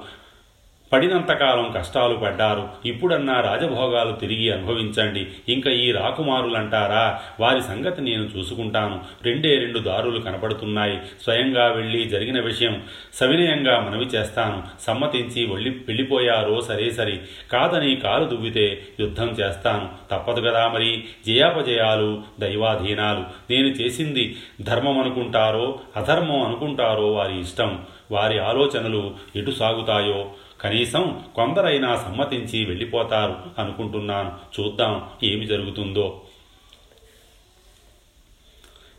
పడినంతకాలం 0.92 1.72
కష్టాలు 1.76 2.14
పడ్డారు. 2.14 2.68
ఇప్పుడన్నా 2.86 3.40
రాజభోగాలు 3.40 4.12
తిరిగి 4.12 4.52
అనుభవించండి. 4.52 5.26
ఇంకా 5.52 5.70
ఈ 5.70 5.92
రాకుమారులంటారా? 5.92 7.20
వారి 7.40 7.62
సంగతి 7.62 8.02
నేను 8.02 8.22
చూసుకుంటాను. 8.22 9.00
రెండే 9.22 9.58
రెండు 9.58 9.78
దారులు 9.78 10.20
కనపడుతున్నాయి. 10.20 10.98
స్వయంగా 11.22 11.66
వెళ్ళి 11.66 12.04
జరిగిన 12.04 12.40
విషయం 12.40 12.82
సవినయంగా 13.14 13.80
మనవి 13.80 14.04
చేస్తాను. 14.04 14.62
సమ్మతించి 14.80 15.46
వెళ్ళి 15.46 15.70
వెళ్ళిపోయారో 15.70 16.60
సరే 16.60 16.90
సరి. 16.90 17.20
కాదని 17.52 17.96
కాలు 17.96 18.24
దువ్వితే 18.24 18.82
యుద్ధం 19.00 19.28
చేస్తాను. 19.28 19.88
తప్పదు 20.12 20.40
కదా 20.40 20.68
మరి. 20.68 21.04
జయాపజయాలు 21.26 22.22
దైవాధీనాలు. 22.40 23.20
నేను 23.50 23.66
చేసింది 23.66 24.36
ధర్మం 24.60 24.98
అనుకుంటారో 24.98 25.80
అధర్మం 25.96 26.42
అనుకుంటారో 26.42 27.12
వారి 27.12 27.40
ఇష్టం. 27.40 27.82
వారి 28.10 28.38
ఆలోచనలు 28.38 29.14
ఎటు 29.36 29.50
సాగుతాయో 29.50 30.30
కనీసం 30.60 31.24
కొందరైనా 31.34 31.96
సమ్మతించి 31.96 32.64
వెళ్ళిపోతారు 32.64 33.36
అనుకుంటున్నాను. 33.58 34.60
చూద్దాం 34.60 35.08
ఏమి 35.22 35.46
జరుగుతుందో. 35.46 36.20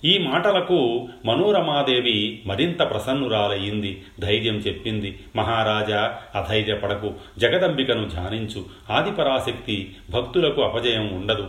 ఈ 0.05 0.17
మాటలకు 0.17 1.09
మనోరమాదేవి 1.25 2.43
మరింత 2.45 2.79
ప్రసన్నురాలయ్యింది. 2.79 4.03
ధైర్యం 4.19 4.55
చెప్పింది. 4.55 5.19
మహారాజా 5.35 6.21
అధైర్యపడకు. 6.35 7.13
జగదంబికను 7.37 8.07
ధ్యానించు. 8.07 8.65
ఆదిపరాశక్తి 8.89 9.95
భక్తులకు 10.09 10.61
అపజయం 10.61 11.07
ఉండదు. 11.07 11.47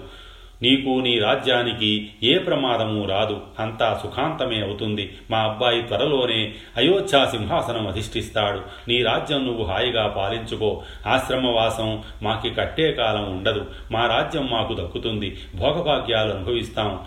నీకు 0.63 1.01
నీ 1.01 1.19
రాజ్యానికి 1.19 2.11
ఏ 2.23 2.39
ప్రమాదము 2.39 3.05
రాదు. 3.05 3.41
అంతా 3.59 4.01
సుఖాంతమే 4.03 4.63
అవుతుంది. 4.63 5.17
మా 5.31 5.39
అబ్బాయి 5.39 5.83
త్వరలోనే 5.83 6.55
అయోధ్యా 6.77 7.25
సింహాసనం 7.25 7.89
అధిష్ఠిస్తాడు. 7.89 8.61
నీ 8.89 9.03
రాజ్యం 9.03 9.47
నువ్వు 9.47 9.65
హాయిగా 9.65 10.07
పాలించుకో. 10.07 10.83
ఆశ్రమవాసం 11.07 12.03
మాకి 12.23 12.51
కట్టే 12.51 12.93
కాలం 12.93 13.31
ఉండదు. 13.31 13.67
మా 13.93 14.07
రాజ్యం 14.07 14.49
మాకు 14.51 14.75
దక్కుతుంది. 14.75 15.39
భోగభాగ్యాలు 15.55 16.33
అనుభవిస్తాం. 16.33 16.99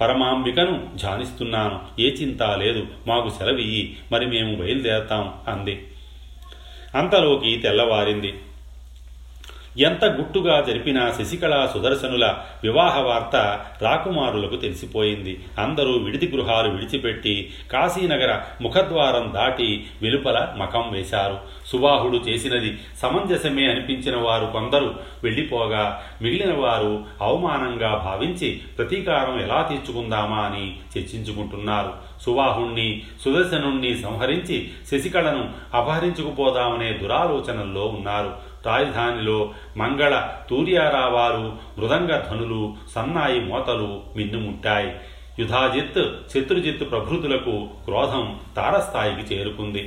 పరమాంబికను 0.00 0.88
ధ్యానిస్తున్నాను. 0.94 1.80
ఏ 2.00 2.10
చింత 2.10 2.42
లేదు. 2.42 2.86
మాకు 3.06 3.28
సెలవియ్యి 3.28 3.96
మరి 4.12 4.26
మేము 4.26 4.54
బయలుదేరతాం 4.54 5.32
అంది. 5.48 5.86
అంతలోకి 6.94 7.56
తెల్లవారింది. 7.56 8.34
ఎంత 9.78 10.04
గుట్టుగా 10.04 10.60
జరిపిన 10.60 11.12
శశికళ 11.20 11.68
సుదర్శనుల 11.74 12.34
వివాహ 12.62 13.00
వార్త 13.00 13.60
రాకుమారులకు 13.82 14.56
తెలిసిపోయింది. 14.56 15.44
అందరూ 15.58 15.92
విడిది 15.92 16.36
గృహాలు 16.36 16.70
విడిచిపెట్టి 16.70 17.52
కాశీనగర 17.72 18.40
ముఖద్వారం 18.62 19.32
దాటి 19.34 19.86
వెలుపల 20.02 20.48
మకం 20.56 20.92
వేశారు. 20.92 21.38
సుబాహుడు 21.66 22.16
చేసినది 22.16 22.78
సమంజసమే 23.02 23.70
అనిపించిన 23.70 24.16
వారు 24.16 24.46
కొందరు 24.46 24.94
వెళ్ళిపోగా 25.24 26.02
మిగిలిన 26.22 26.54
వారు 26.54 27.04
అవమానంగా 27.22 28.02
భావించి 28.04 28.60
ప్రతీకారం 28.78 29.40
ఎలా 29.40 29.62
తీర్చుకుందామా 29.62 30.38
అని 30.38 30.76
చర్చించుకుంటున్నారు. 30.98 31.92
సువాహుణ్ణి 32.22 33.02
సుదర్శనుణ్ణి 33.24 33.98
సంహరించి 33.98 34.70
శశికళను 34.92 35.48
అపహరించుకుపోదామనే 35.74 36.92
దురాలోచనల్లో 36.92 37.86
ఉన్నారు. 37.86 38.45
రాజధానిలో 38.66 39.52
మంగళ 39.76 40.14
తూర్యారావాలు 40.50 41.44
మృదంగ 41.78 42.12
ధనులు 42.30 42.76
సన్నాయి 42.94 43.40
మోతలు 43.40 44.02
మిన్నుముట్టాయి 44.16 44.90
యుధాజిత్ 45.38 46.02
శత్రుజిత్ 46.30 46.90
ప్రభృతులకు 46.90 47.68
క్రోధం 47.84 48.40
తారస్థాయికి 48.56 49.34
చేరుకుంది. 49.34 49.84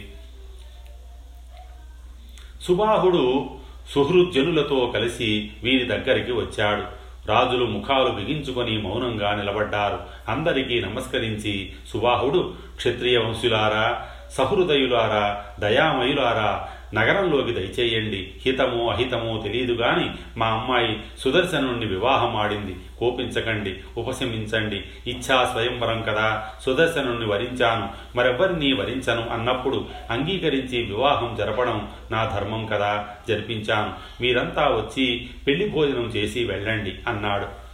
సుబాహుడు 2.62 3.50
సుహృజ్జనులతో 3.94 4.92
కలిసి 4.96 5.52
వీరి 5.64 5.86
దగ్గరికి 5.86 6.32
వచ్చాడు. 6.32 6.84
రాజులు 7.28 7.66
ముఖాలు 7.66 8.10
బిగించుకొని 8.10 8.82
మౌనంగా 8.82 9.36
నిలబడ్డారు. 9.36 10.00
అందరికీ 10.28 10.82
నమస్కరించి 10.82 11.74
సుబాహుడు 11.94 12.54
క్షత్రియ 12.76 13.18
వంశులారా 13.18 13.86
సహృదయులారా 14.32 15.26
దయామయులారా 15.60 16.70
నగరంలోకి 16.96 17.54
దయచేయండి. 17.54 18.32
హితమో 18.46 18.90
అహితమో 18.90 19.42
తెలియదు 19.44 19.74
గాని 19.74 20.10
మా 20.38 20.48
అమ్మాయి 20.48 21.00
సుదర్శనుణ్ణి 21.20 21.86
వివాహం 21.86 22.36
ఆడింది 22.36 22.76
కోపించకండి 23.00 23.76
ఉపశమించండి. 23.98 24.84
ఇచ్ఛా 25.08 25.50
స్వయంవరం 25.52 26.02
కదా. 26.02 26.50
సుదర్శనుణ్ణి 26.62 27.26
వరించాను. 27.26 28.18
మరెవ్వరినీ 28.18 28.74
వరించను 28.74 29.30
అన్నప్పుడు 29.30 29.86
అంగీకరించి 30.12 30.82
వివాహం 30.82 31.36
జరపడం 31.36 31.88
నా 32.12 32.26
ధర్మం 32.36 32.66
కదా. 32.66 33.08
జరిపించాను. 33.28 34.24
మీరంతా 34.24 34.64
వచ్చి 34.64 35.30
పెళ్ళి 35.48 35.70
భోజనం 35.70 36.06
చేసి 36.06 36.44
వెళ్ళండి 36.44 36.96
అన్నాడు. 37.08 37.69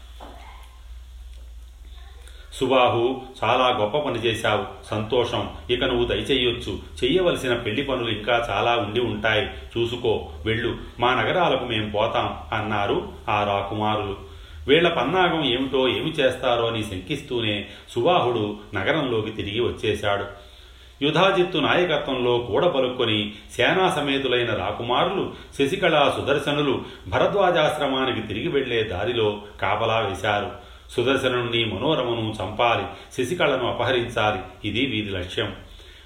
సుబాహు 2.60 3.22
చాలా 3.44 3.78
గొప్ప 3.82 3.98
పని 3.98 4.20
చేశావు. 4.20 4.66
సంతోషం. 4.92 5.50
ఇక 5.70 5.84
నువ్వు 5.84 6.06
దయచేయొచ్చు. 6.06 6.80
చెయ్యవలసిన 7.04 7.54
పెళ్ళి 7.54 7.84
పనులు 7.84 8.10
ఇంకా 8.10 8.48
చాలా 8.50 8.72
ఉండి 8.76 9.00
ఉంటాయి. 9.00 9.46
చూసుకో. 9.46 10.30
వెళ్ళు. 10.46 10.78
మా 11.00 11.14
నగరాలకు 11.14 11.66
మేం 11.66 11.90
పోతాం 11.90 12.38
అన్నారు 12.54 13.08
ఆ 13.30 13.44
రాకుమారులు. 13.44 14.18
వీళ్ళ 14.68 14.90
పన్నాగం 14.90 15.46
ఏమిటో 15.46 15.88
ఏమి 15.88 16.12
చేస్తారో 16.12 16.68
అని 16.68 16.84
శంకిస్తూనే 16.84 17.66
సుబాహుడు 17.90 18.58
నగరంలోకి 18.74 19.32
తిరిగి 19.32 19.60
వచ్చేశాడు. 19.60 20.26
యుధాజిత్తు 21.02 21.58
నాయకత్వంలో 21.58 22.38
కూడబలుక్కొని 22.38 23.34
సేనా 23.52 23.90
సమేతులైన 23.90 24.54
రాకుమారులు 24.54 25.34
శశికళ 25.60 26.14
సుదర్శనులు 26.16 26.82
భరద్వాజాశ్రమానికి 27.08 28.28
తిరిగి 28.28 28.48
వెళ్ళే 28.48 28.84
దారిలో 28.84 29.42
కాపలా 29.62 30.00
వేశారు. 30.00 30.75
సుదర్శనుణ్ణి 30.92 31.66
మనోరమను 31.66 32.36
చంపాలి 32.44 32.84
శశికళను 33.18 33.70
అపహరించాలి. 33.70 34.68
ఇది 34.68 34.86
వీరి 34.86 35.10
లక్ష్యం. 35.10 35.56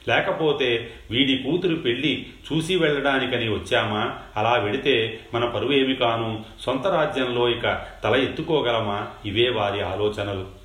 లేకపోతే 0.08 0.92
వీడి 1.12 1.38
కూతురు 1.38 1.76
పెళ్ళి 1.76 2.26
చూసి 2.54 2.76
వెళ్ళడానికని 2.76 3.50
వచ్చామా? 3.50 4.16
అలా 4.38 4.54
వెడితే 4.54 5.20
మన 5.34 5.46
పరువేమి 5.46 5.96
కాను? 5.96 6.46
సొంత 6.62 6.88
రాజ్యంలో 6.88 7.50
ఇక 7.50 7.86
తల 8.04 8.16
ఎత్తుకోగలమా? 8.16 9.08
ఇవే 9.26 9.50
వారి 9.50 9.82
ఆలోచనలు. 9.82 10.60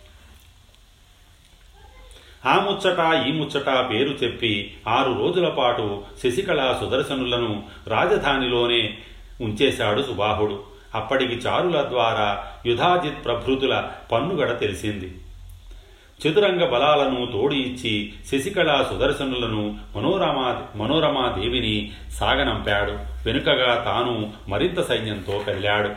ఆ 2.47 2.61
ముచ్చట 2.61 3.27
ఈ 3.27 3.33
ముచ్చట 3.33 3.91
పేరు 3.91 4.11
చెప్పి 4.25 4.75
ఆరు 4.89 5.19
రోజుల 5.19 5.49
పాటు 5.49 6.03
శశికళ 6.25 6.77
సుదర్శనులను 6.81 7.63
రాజధానిలోనే 7.87 8.99
ఉంచేశాడు 9.41 10.03
సుబాహుడు. 10.03 10.74
అప్పటికి 10.95 11.35
చారుల 11.35 11.83
ద్వారా 11.89 12.47
యుధాజిత్ 12.67 13.25
ప్రభృతుల 13.25 13.89
పన్నుగడ 14.13 14.59
తెలిసింది. 14.61 15.15
చతురంగ 16.29 16.65
బలాలను 16.65 17.27
తోడి 17.27 17.57
ఇచ్చి 17.57 18.13
శశికళ 18.27 18.83
సుదర్శనులను 18.83 19.77
మనోరమా 19.97 20.63
మనోరమాదేవిని 20.77 21.93
సాగనంపాడు. 22.11 22.93
వెనుకగా 23.27 23.75
తాను 23.75 24.33
మరింత 24.49 24.81
సైన్యంతో 24.81 25.45
కదిలాడు 25.49 25.89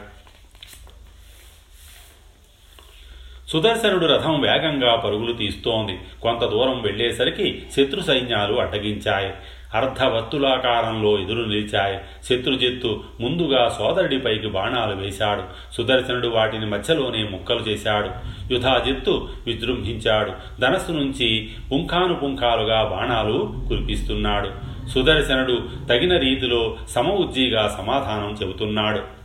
సుదర్శనుడు 3.51 4.05
రథం 4.05 4.41
వేగంగా 4.41 4.95
పరుగులు 4.95 5.33
తీస్తోంది. 5.33 5.99
కొంత 6.21 6.45
దూరం 6.45 6.81
వెళ్ళేసరికి 6.81 7.63
శత్రు 7.71 8.01
సైన్యాలు 8.01 8.53
అడ్డగించాయి. 8.53 9.33
అర్ధవత్తులాకారంలో 9.75 11.19
ఎదురు 11.19 11.43
నిలిచాయి. 11.43 11.97
శత్రుజిత్తు 12.23 13.03
ముందుగా 13.19 13.75
సోదరుడిపైకి 13.77 14.47
బాణాలు 14.47 14.95
వేశాడు. 14.95 15.43
సుదర్శనుడు 15.73 16.27
వాటిని 16.27 16.65
మధ్యలోనే 16.65 17.23
ముక్కలు 17.23 17.59
చేశాడు. 17.59 18.09
యుధాజిత్తు 18.53 19.29
విజృంభించాడు. 19.47 20.61
ధనస్సు 20.61 20.91
నుంచి 20.91 21.49
పుంఖాను 21.71 22.13
పుంఖాలుగా 22.13 22.83
బాణాలు 22.83 23.53
కురిపిస్తున్నాడు. 23.69 24.49
సుదర్శనుడు 24.89 25.63
తగిన 25.89 26.17
రీతిలో 26.17 26.77
సమఉజ్జీగా 26.89 27.75
సమాధానం 27.77 28.37
చెబుతున్నాడు. 28.41 29.16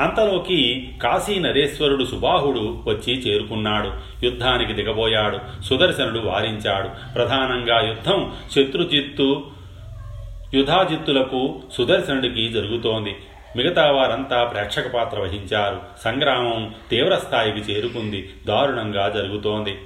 అంతలోకి 0.00 0.90
కాశీ 1.02 1.38
నరేశ్వరుడు 1.38 2.04
సుబాహుడు 2.04 2.82
వచ్చి 2.86 3.14
చేరుకున్నాడు. 3.14 3.90
యుద్ధానికి 4.26 4.72
దిగబోయాడు. 4.72 5.62
సుదర్శనుడు 5.62 6.18
వారించాడు. 6.18 7.14
ప్రధానంగా 7.14 7.88
యుద్ధం 7.88 8.32
శత్రుజిత్తు 8.50 9.50
యుధాజిత్తులకు 10.54 11.62
సుదర్శనుడికి 11.72 12.48
జరుగుతోంది. 12.48 13.16
మిగతా 13.56 13.90
వారంతా 13.90 14.44
ప్రేక్షక 14.44 14.94
పాత్ర 14.94 15.20
వహించారు. 15.20 15.80
సంగ్రామం 16.04 16.74
తీవ్రస్థాయికి 16.90 17.58
చేరుకుంది. 17.58 18.30
దారుణంగా 18.46 19.08
జరుగుతోంది. 19.08 19.78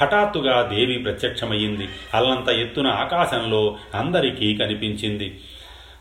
హఠాత్తుగా 0.00 0.62
దేవి 0.62 0.98
ప్రత్యక్షమయ్యింది. 0.98 1.88
అల్లంత 2.14 2.48
ఎత్తున 2.48 2.86
ఆకాశంలో 2.86 3.76
అందరికీ 3.94 4.56
కనిపించింది. 4.56 5.40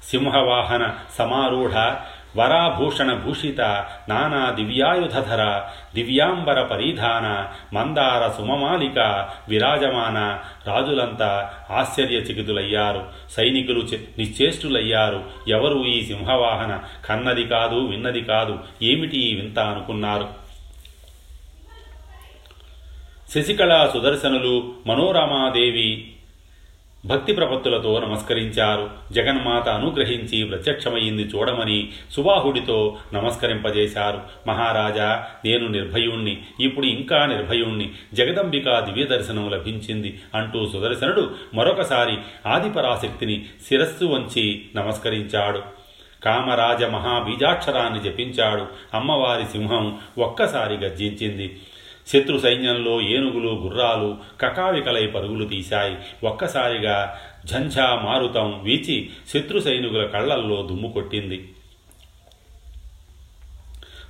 సింహవాహన 0.04 0.94
సమారూఢ 1.18 1.72
వరాభూషణ 2.38 3.14
భూషిత 3.14 3.62
నానా 4.10 4.52
దివ్యాయుధధర 4.52 5.62
దివ్యాంబర 5.96 6.62
పరిధాన 6.64 7.48
మందార 7.76 8.38
సుమమాలిక 8.38 9.30
విరాజమాన 9.50 10.40
రాజులంతా 10.68 11.54
ఆశ్చర్యచకితులయ్యారు. 11.70 13.08
సైనికులు 13.30 13.80
నిశ్చేష్టులయ్యారు. 14.18 15.24
ఎవరు 15.48 15.86
ఈ 15.86 16.06
సింహవాహన? 16.06 16.80
కన్నది 17.06 17.44
కాదు 17.44 17.76
విన్నది 17.76 18.22
కాదు. 18.22 18.60
ఏమిటి 18.82 19.40
వింత 19.42 19.60
అనుకున్నారు? 19.60 20.28
శశికళ 23.36 23.90
సుదర్శనులు 23.94 24.74
మనోరమాదేవి 24.88 26.16
భక్తి 27.06 27.34
ప్రపత్తులతో 27.34 28.00
నమస్కరించారు. 28.00 28.90
జగన్మాత 29.12 29.70
అనుగ్రహించి 29.70 30.44
ప్రత్యక్షమయ్యింది 30.44 31.22
చూడమని 31.22 31.90
సుబాహుడితో 32.12 32.98
నమస్కరింపజేశారు. 33.14 34.22
మహారాజా 34.48 35.28
నేను 35.46 35.68
నిర్భయుణ్ణి 35.68 36.38
ఇప్పుడు 36.60 36.86
ఇంకా 36.86 37.26
నిర్భయుణ్ణి. 37.26 37.92
జగదంబిక 38.14 38.80
దివ్య 38.80 39.04
దర్శనం 39.04 39.50
లభించింది 39.50 40.22
అంటూ 40.36 40.70
సుదర్శనుడు 40.70 41.32
మరొకసారి 41.54 42.18
ఆదిపరాశక్తిని 42.48 43.46
శిరస్సు 43.70 44.06
వంచి 44.06 44.66
నమస్కరించాడు. 44.76 45.62
కామరాజ 46.24 46.84
మహాబీజాక్షరాన్ని 46.84 48.00
జపించాడు. 48.00 48.66
అమ్మవారి 48.94 49.46
సింహం 49.46 50.00
ఒక్కసారి 50.18 50.76
గర్జించింది. 50.76 51.60
శత్రు 52.10 52.38
సైన్యంలో 52.38 53.02
ఏనుగులు 53.02 53.50
గుర్రాలు 53.50 54.18
కకావికలై 54.42 55.08
పరుగులు 55.08 55.46
తీశాయి. 55.46 55.98
ఒక్కసారిగా 56.24 57.20
ఝంఝా 57.46 57.96
మారుతం 57.96 58.60
వీచి 58.64 59.10
శత్రు 59.34 59.60
సైనికుల 59.60 60.06
కళ్ళల్లో 60.06 60.56
దుమ్ము 60.56 60.92
కొట్టింది. 60.92 61.50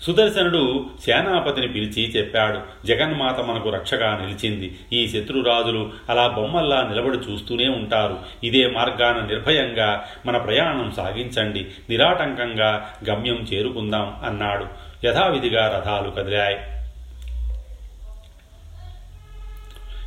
సుదర్శనుడు 0.01 0.85
సేనాపతిని 1.05 1.67
పిలిచి 1.67 2.03
చెప్పాడు 2.03 2.87
జగన్మాత 2.87 3.39
మనకు 3.39 3.69
రక్షగా 3.69 4.17
నిలిచింది. 4.17 4.79
ఈ 4.93 5.07
శత్రురాజులు 5.07 5.91
అలా 6.09 6.27
బొమ్మల్లా 6.27 6.81
నిలబడి 6.81 7.17
చూస్తూనే 7.17 7.67
ఉంటారు. 7.67 8.17
ఇదే 8.43 8.67
మార్గాన 8.67 9.25
నిర్భయంగా 9.25 10.05
మన 10.25 10.37
ప్రయాణం 10.37 10.93
సాగించండి. 10.97 11.67
నిరాటంకంగా 11.89 12.93
గమ్యం 13.09 13.35
చేరుకుందాం 13.35 14.15
అన్నాడు. 14.25 14.65
యథావిధిగా 15.05 15.67
రథాలు 15.77 16.11
కదిలాయి. 16.11 16.78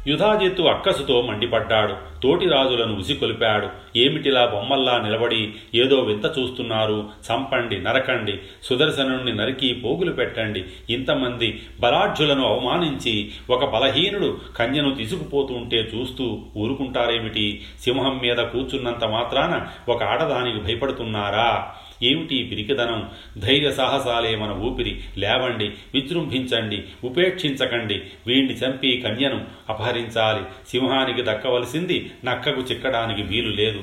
యుధాజిత్తు 0.07 0.63
అక్కసుతో 0.63 1.23
మండిపడ్డాడు. 1.23 1.95
తోటి 2.23 2.49
రాజులను 2.49 2.97
ఉసికొలిపాడు. 2.97 3.69
ఏమిటిలా 3.97 4.47
బొమ్మల్లా 4.47 4.99
నిలబడి 4.99 5.55
ఏదో 5.75 6.01
వింత 6.01 6.25
చూస్తున్నారు? 6.25 7.09
చంపండి 7.33 7.79
నరకండి. 7.79 8.39
సుదర్శనుణ్ణి 8.63 9.33
నరికి 9.33 9.75
పోగులు 9.75 10.13
పెట్టండి. 10.13 10.65
ఇంతమంది 10.91 11.63
బలాఢ్యులను 11.81 12.47
అవమానించి 12.47 13.31
ఒక 13.51 13.65
బలహీనుడు 13.65 14.39
కన్యను 14.57 14.95
తీసుకుపోతుంటే 14.95 15.77
చూస్తూ 15.77 16.39
ఊరుకుంటారేమిటి? 16.57 17.63
సింహం 17.85 18.21
మీద 18.23 18.37
కూర్చున్నంత 18.37 19.05
మాత్రాన 19.05 19.67
ఒక 19.89 20.03
ఆడదానికి 20.03 20.59
భయపడుతున్నారా? 20.59 21.75
ఏమిటి 22.03 22.43
పిరికిదనం? 22.51 23.11
ధైర్య 23.39 23.73
సాహసాలే 23.73 24.37
మన 24.37 24.51
ఊపిరి. 24.51 25.01
లేవండి 25.17 25.69
విజృంభించండి 25.95 26.85
ఉపేక్షించకండి. 27.05 28.03
వీణ్ణి 28.27 28.55
చంపి 28.55 29.03
కన్యను 29.07 29.45
అపహరించాలి. 29.69 30.43
సింహానికి 30.69 31.23
దక్కవలసింది 31.23 32.11
నక్కకు 32.25 32.61
చిక్కడానికి 32.61 33.23
వీలు 33.23 33.49
లేదు. 33.49 33.83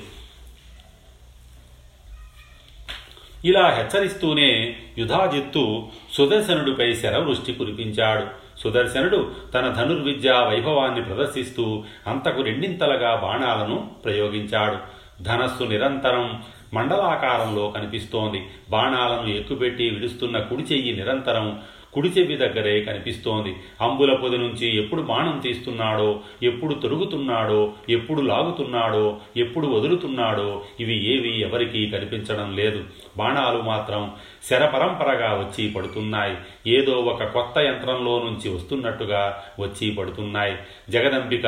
ఇలా 3.45 3.69
హెచ్చరిస్తూనే 3.69 4.75
యుధాజిత్తు 4.97 5.87
సుదర్శనుడిపై 6.13 6.93
శరవృష్టి 6.93 7.53
కురిపించాడు. 7.53 8.25
సుదర్శనుడు 8.59 9.31
తన 9.53 9.69
ధనుర్విద్యా 9.69 10.41
వైభవాన్ని 10.41 11.01
ప్రదర్శిస్తూ 11.01 11.83
అంతకు 12.07 12.41
రెండింతలుగా 12.41 13.15
బాణాలను 13.15 13.91
ప్రయోగించాడు. 14.05 14.99
ధనస్సు 15.23 15.63
నిరంతరం 15.63 16.43
మండలాకారంలో 16.73 17.69
కనిపిస్తోంది. 17.69 18.45
బాణాలను 18.69 19.27
ఎక్కుపెట్టి 19.27 19.89
విడుస్తున్న 19.89 20.39
కుడి 20.39 20.63
చెయ్యి 20.63 20.95
నిరంతరం 20.95 21.61
కుడి 21.93 22.07
చెవి 22.07 22.35
దగ్గరే 22.35 22.81
కనిపిస్తోంది. 22.81 23.55
అంబుల 23.81 24.13
పొది 24.13 24.37
నుంచి 24.37 24.77
ఎప్పుడు 24.77 25.01
బాణం 25.01 25.39
తీస్తున్నాడో 25.39 26.19
ఎప్పుడు 26.43 26.73
తొరుగుతున్నాడో 26.73 27.73
ఎప్పుడు 27.89 28.21
లాగుతున్నాడో 28.21 29.17
ఎప్పుడు 29.37 29.67
వదులుతున్నాడో 29.67 30.63
ఇవి 30.79 31.13
ఏవి 31.13 31.41
ఎవరికీ 31.41 31.89
కనిపించడం 31.89 32.55
లేదు. 32.55 32.83
బాణాలు 33.17 33.61
మాత్రం 33.61 34.11
శరపరంపరగా 34.49 35.33
వచ్చి 35.33 35.69
పడుతున్నాయి. 35.69 36.37
ఏదో 36.67 36.91
ఒక 36.91 37.23
కొత్త 37.23 37.57
యంత్రంలో 37.57 38.23
నుంచి 38.23 38.49
వస్తున్నట్టుగా 38.49 39.43
వచ్చి 39.59 39.91
పడుతున్నాయి. 39.91 40.55
జగదంబిక 40.89 41.45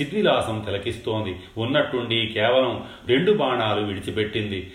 చిద్విలాసం 0.00 0.62
తిలకిస్తోంది. 0.66 1.36
ఉన్నట్టుండి 1.58 2.26
కేవలం 2.26 2.84
రెండు 3.06 3.32
బాణాలు 3.32 3.86
విడిచిపెట్టింది. 3.86 4.72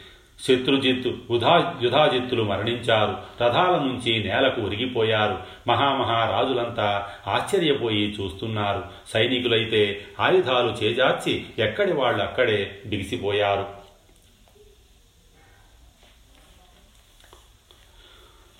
శత్రుజిత్తు 0.48 1.18
ఉదా 1.30 1.80
యుధాజిత్తులు 1.82 2.44
మరణించారు. 2.44 3.44
రథాల 3.44 3.76
నుంచి 3.76 4.24
నేలకు 4.24 4.62
ఒరిగిపోయారు. 4.62 5.40
మహామహారాజులంతా 5.68 7.08
ఆశ్చర్యపోయి 7.28 8.16
చూస్తున్నారు. 8.22 8.84
సైనికులైతే 9.14 10.06
ఆయుధాలు 10.20 10.84
చేజార్చి 10.84 11.46
ఎక్కడి 11.60 11.94
వాళ్ళు 11.94 12.24
అక్కడే 12.24 12.80
బిగిసిపోయారు. 12.86 13.66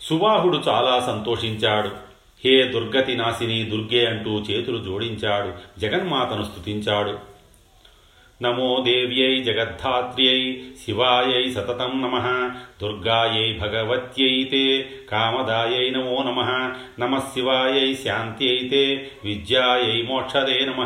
సుబాహుడు 0.02 0.58
చాలా 0.68 1.00
సంతోషించాడు. 1.00 2.10
హే 2.46 2.64
దుర్గతి 2.64 3.16
నాశిని 3.16 3.64
దుర్గే 3.64 4.06
అంటూ 4.06 4.40
చేతులు 4.40 4.84
జోడించాడు. 4.84 5.80
జగన్మాతను 5.80 6.44
స్తుతించాడు. 6.44 7.29
నమో 8.42 8.84
దేవ్యై 8.88 9.44
జగద్ధాత్ర్యై 9.44 10.64
శివాయై 10.86 11.52
సతతం 11.52 12.02
నమ 12.02 12.50
దుర్గాయై 12.82 13.54
భగవత్యై 13.54 14.44
తే 14.44 14.90
కామదాయై 15.12 15.90
నమో 15.90 16.24
నమ 16.24 16.42
నమ 17.00 17.20
శివాయై 17.20 17.94
శాంత్యై 17.94 18.68
తే 18.70 19.12
విద్యాయై 19.24 20.02
మోక్షదే 20.02 20.66
నమ 20.66 20.82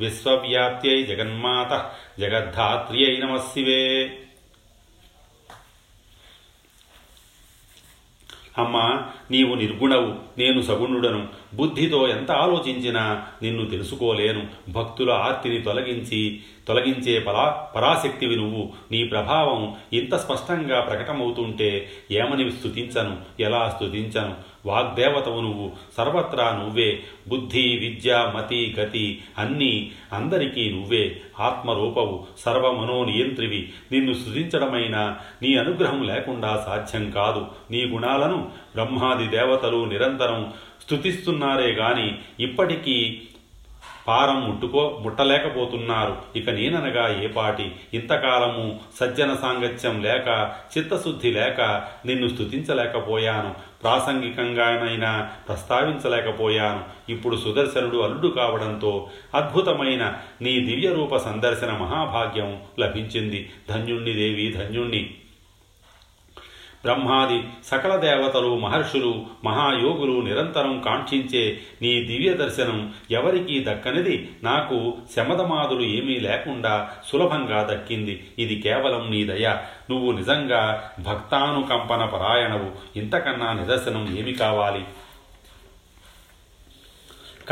విశ్వవ్యాప్త్యై 0.00 1.02
జగన్మాత 1.02 1.92
జగద్ధాత్ర్యై 2.20 3.16
నమ 3.16 3.36
శివే. 3.36 4.18
అమ్మా 8.58 9.08
నీవు 9.30 9.54
నిర్గుణవు 9.54 10.14
నేను 10.38 10.62
సగుణుడను. 10.62 11.28
బుద్ధితో 11.54 12.08
ఎంత 12.08 12.30
ఆలోచించినా 12.30 13.26
నిన్ను 13.42 13.70
తెలుసుకోలేను. 13.70 14.46
భక్తుల 14.68 15.10
ఆర్తిని 15.10 15.60
తొలగించి 15.60 16.42
తొలగించే 16.68 17.18
పరా 17.18 17.48
పరాశక్తివి 17.48 18.36
నువ్వు. 18.36 18.72
నీ 18.92 19.04
ప్రభావం 19.04 19.74
ఇంత 19.92 20.14
స్పష్టంగా 20.14 20.80
ప్రకటమవుతుంటే 20.80 21.90
ఏమని 22.10 22.52
స్తుతించను? 22.52 23.16
ఎలా 23.40 23.72
స్థుతించను 23.76 24.52
వాగ్దేవతవు 24.66 25.40
నువ్వు. 25.40 25.72
సర్వత్రా 25.96 26.50
నువ్వే. 26.50 27.00
బుద్ధి 27.28 27.62
విద్య 27.62 28.32
మతి 28.36 28.76
గతి 28.80 29.22
అన్నీ 29.38 29.90
అందరికీ 30.12 30.70
నువ్వే. 30.70 31.20
ఆత్మరూపవు. 31.40 32.26
సర్వమనోనియంత్రివి. 32.38 33.72
నిన్ను 33.92 34.12
సృజించడమైన 34.12 35.16
నీ 35.42 35.56
అనుగ్రహం 35.56 36.02
లేకుండా 36.02 36.62
సాధ్యం 36.66 37.10
కాదు. 37.10 37.46
నీ 37.70 37.84
గుణాలను 37.84 38.50
బ్రహ్మాది 38.74 39.26
దేవతలు 39.26 39.84
నిరంతరం 39.84 40.52
స్తుతిస్తున్నారే 40.82 41.72
గాని 41.72 42.18
ఇప్పటికీ 42.40 43.22
పారం 44.08 44.50
ముట్టుకో 44.50 45.00
ముట్టలేకపోతున్నారు. 45.02 46.16
ఇక 46.36 46.50
నేననగా 46.50 47.22
ఏపాటి 47.22 47.72
ఇంతకాలము 47.94 48.80
సజ్జన 49.00 49.34
సాంగత్యం 49.34 50.02
లేక 50.02 50.52
చిత్తశుద్ధి 50.78 51.32
లేక 51.32 51.60
నిన్ను 52.06 52.28
స్తుతించలేకపోయాను. 52.28 53.54
ప్రాసంగికంగానైనా 53.82 55.30
ప్రస్తావించలేకపోయాను. 55.48 57.12
ఇప్పుడు 57.12 57.36
సుదర్శనుడు 57.36 57.98
అల్లుడు 57.98 58.28
కావడంతో 58.28 59.08
అద్భుతమైన 59.34 60.14
నీ 60.42 60.60
దివ్యరూప 60.60 61.16
సందర్శన 61.16 61.70
మహాభాగ్యం 61.70 62.62
లభించింది. 62.80 63.50
ధన్యుణ్ణి 63.68 64.12
దేవి 64.12 64.54
ధన్యుణ్ణి. 64.58 65.14
బ్రహ్మాది 66.84 67.44
సకల 67.66 67.96
దేవతలు 67.96 68.58
మహర్షులు 68.58 69.26
మహాయోగులు 69.44 70.20
నిరంతరం 70.20 70.80
కాంక్షించే 70.80 71.58
నీ 71.82 72.04
దివ్య 72.04 72.32
దర్శనం 72.32 72.92
ఎవరికీ 73.10 73.64
దక్కనిది. 73.68 74.30
నాకు 74.42 74.94
శమదమాదులు 75.16 75.82
ఏమీ 75.82 76.20
లేకుండా 76.20 76.90
సులభంగా 77.06 77.68
దక్కింది. 77.70 78.24
ఇది 78.38 78.60
కేవలం 78.60 79.10
నీ 79.10 79.24
దయ. 79.24 79.56
నువ్వు 79.90 80.12
నిజంగా 80.12 80.90
భక్తానుకంపన 81.00 82.04
పరాయణవు 82.04 82.98
ఇంతకన్నా 82.98 83.52
నిదర్శనం 83.52 84.16
ఏమి 84.18 84.32
కావాలి? 84.32 84.84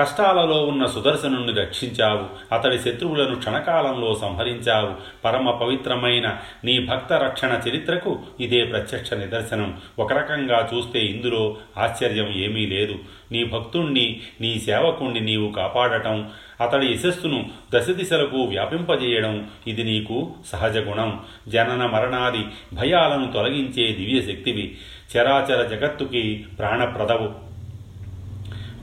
కష్టాలలో 0.00 0.64
ఉన్న 0.64 0.86
సుదర్శనుని 0.86 1.52
రక్షించావు. 1.52 2.54
అతడి 2.54 2.78
శత్రువులను 2.78 3.34
క్షణకాలంలో 3.34 4.14
సంహరించావు. 4.14 4.94
పరమ 5.24 5.50
పవిత్రమైన 5.50 6.36
నీ 6.64 6.86
భక్త 6.86 7.12
రక్షణ 7.12 7.60
చరిత్రకు 7.68 8.18
ఇదే 8.40 8.64
ప్రత్యక్ష 8.64 9.14
నిదర్శనం. 9.14 9.80
ఒక 9.98 10.12
రకంగా 10.12 10.70
చూస్తే 10.74 11.00
ఇందులో 11.00 11.56
ఆశ్చర్యం 11.78 12.28
ఏమీ 12.28 12.66
లేదు. 12.66 12.94
నీ 13.32 13.44
భక్తుణ్ణి 13.44 14.20
నీ 14.40 14.58
సేవకుణ్ణి 14.58 15.20
నీవు 15.20 15.52
కాపాడటం 15.52 16.30
అతడి 16.60 16.86
యశస్సును 16.86 17.50
దశ 17.74 17.90
దిశలకు 17.90 18.36
వ్యాపింపజేయడం 18.36 19.50
ఇది 19.66 19.84
నీకు 19.84 20.32
సహజ 20.46 20.76
గుణం. 20.76 21.20
జనన 21.48 21.86
మరణాది 21.86 22.44
భయాలను 22.72 23.32
తొలగించే 23.32 23.92
దివ్యశక్తివి. 23.92 24.78
చరాచర 25.16 25.62
జగత్తుకి 25.62 26.44
ప్రాణప్రదవు. 26.58 27.49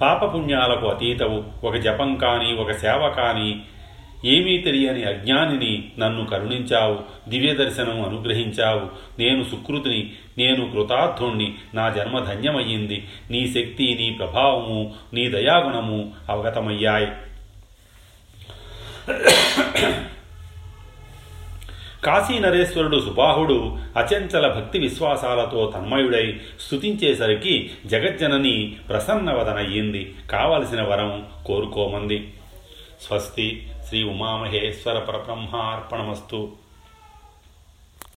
పాపపుణ్యాలకు 0.01 0.87
అతీతవు. 0.87 1.43
ఒక 1.63 1.75
జపం 1.75 2.15
కానీ 2.15 2.53
ఒక 2.53 2.71
సేవ 2.71 3.09
కానీ 3.17 3.61
ఏమీ 4.25 4.57
తెలియని 4.57 5.03
అజ్ఞానిని 5.03 5.91
నన్ను 5.99 6.25
కరుణించావు 6.25 6.99
దివ్య 7.29 7.53
దర్శనం 7.53 8.01
అనుగ్రహించావు. 8.01 8.81
నేను 9.21 9.43
సుకృతిని 9.43 10.11
నేను 10.37 10.71
కృతార్థుణ్ణి 10.71 11.55
నా 11.73 11.89
జన్మ 11.89 12.19
ధన్యమయ్యింది. 12.19 13.07
నీ 13.31 13.47
శక్తి 13.47 13.97
నీ 13.99 14.09
ప్రభావము 14.19 14.93
నీ 15.13 15.29
దయాగుణము 15.29 16.11
అవగతమయ్యాయి. 16.29 17.07
కాశీ 22.03 22.39
నరేశ్వరుడు 22.39 22.99
సుబాహుడు 22.99 23.77
అచంచల 23.97 24.47
భక్తి 24.47 24.79
విశ్వాసాలతో 24.79 25.71
తన్మయుడై 25.75 26.39
స్తుతించేసరికి 26.59 27.71
జగజ్జనని 27.85 28.75
ప్రసన్నవదనయ్యింది. 28.89 30.15
కావలసిన 30.31 30.81
వరం 30.81 31.25
కోరుకోమంది. 31.45 32.33
స్వస్తి 33.07 33.69
శ్రీ 33.87 34.03
ఉమామహేశ్వర 34.03 34.99
పరబ్రహ్మార్పణమస్తు. 34.99 36.66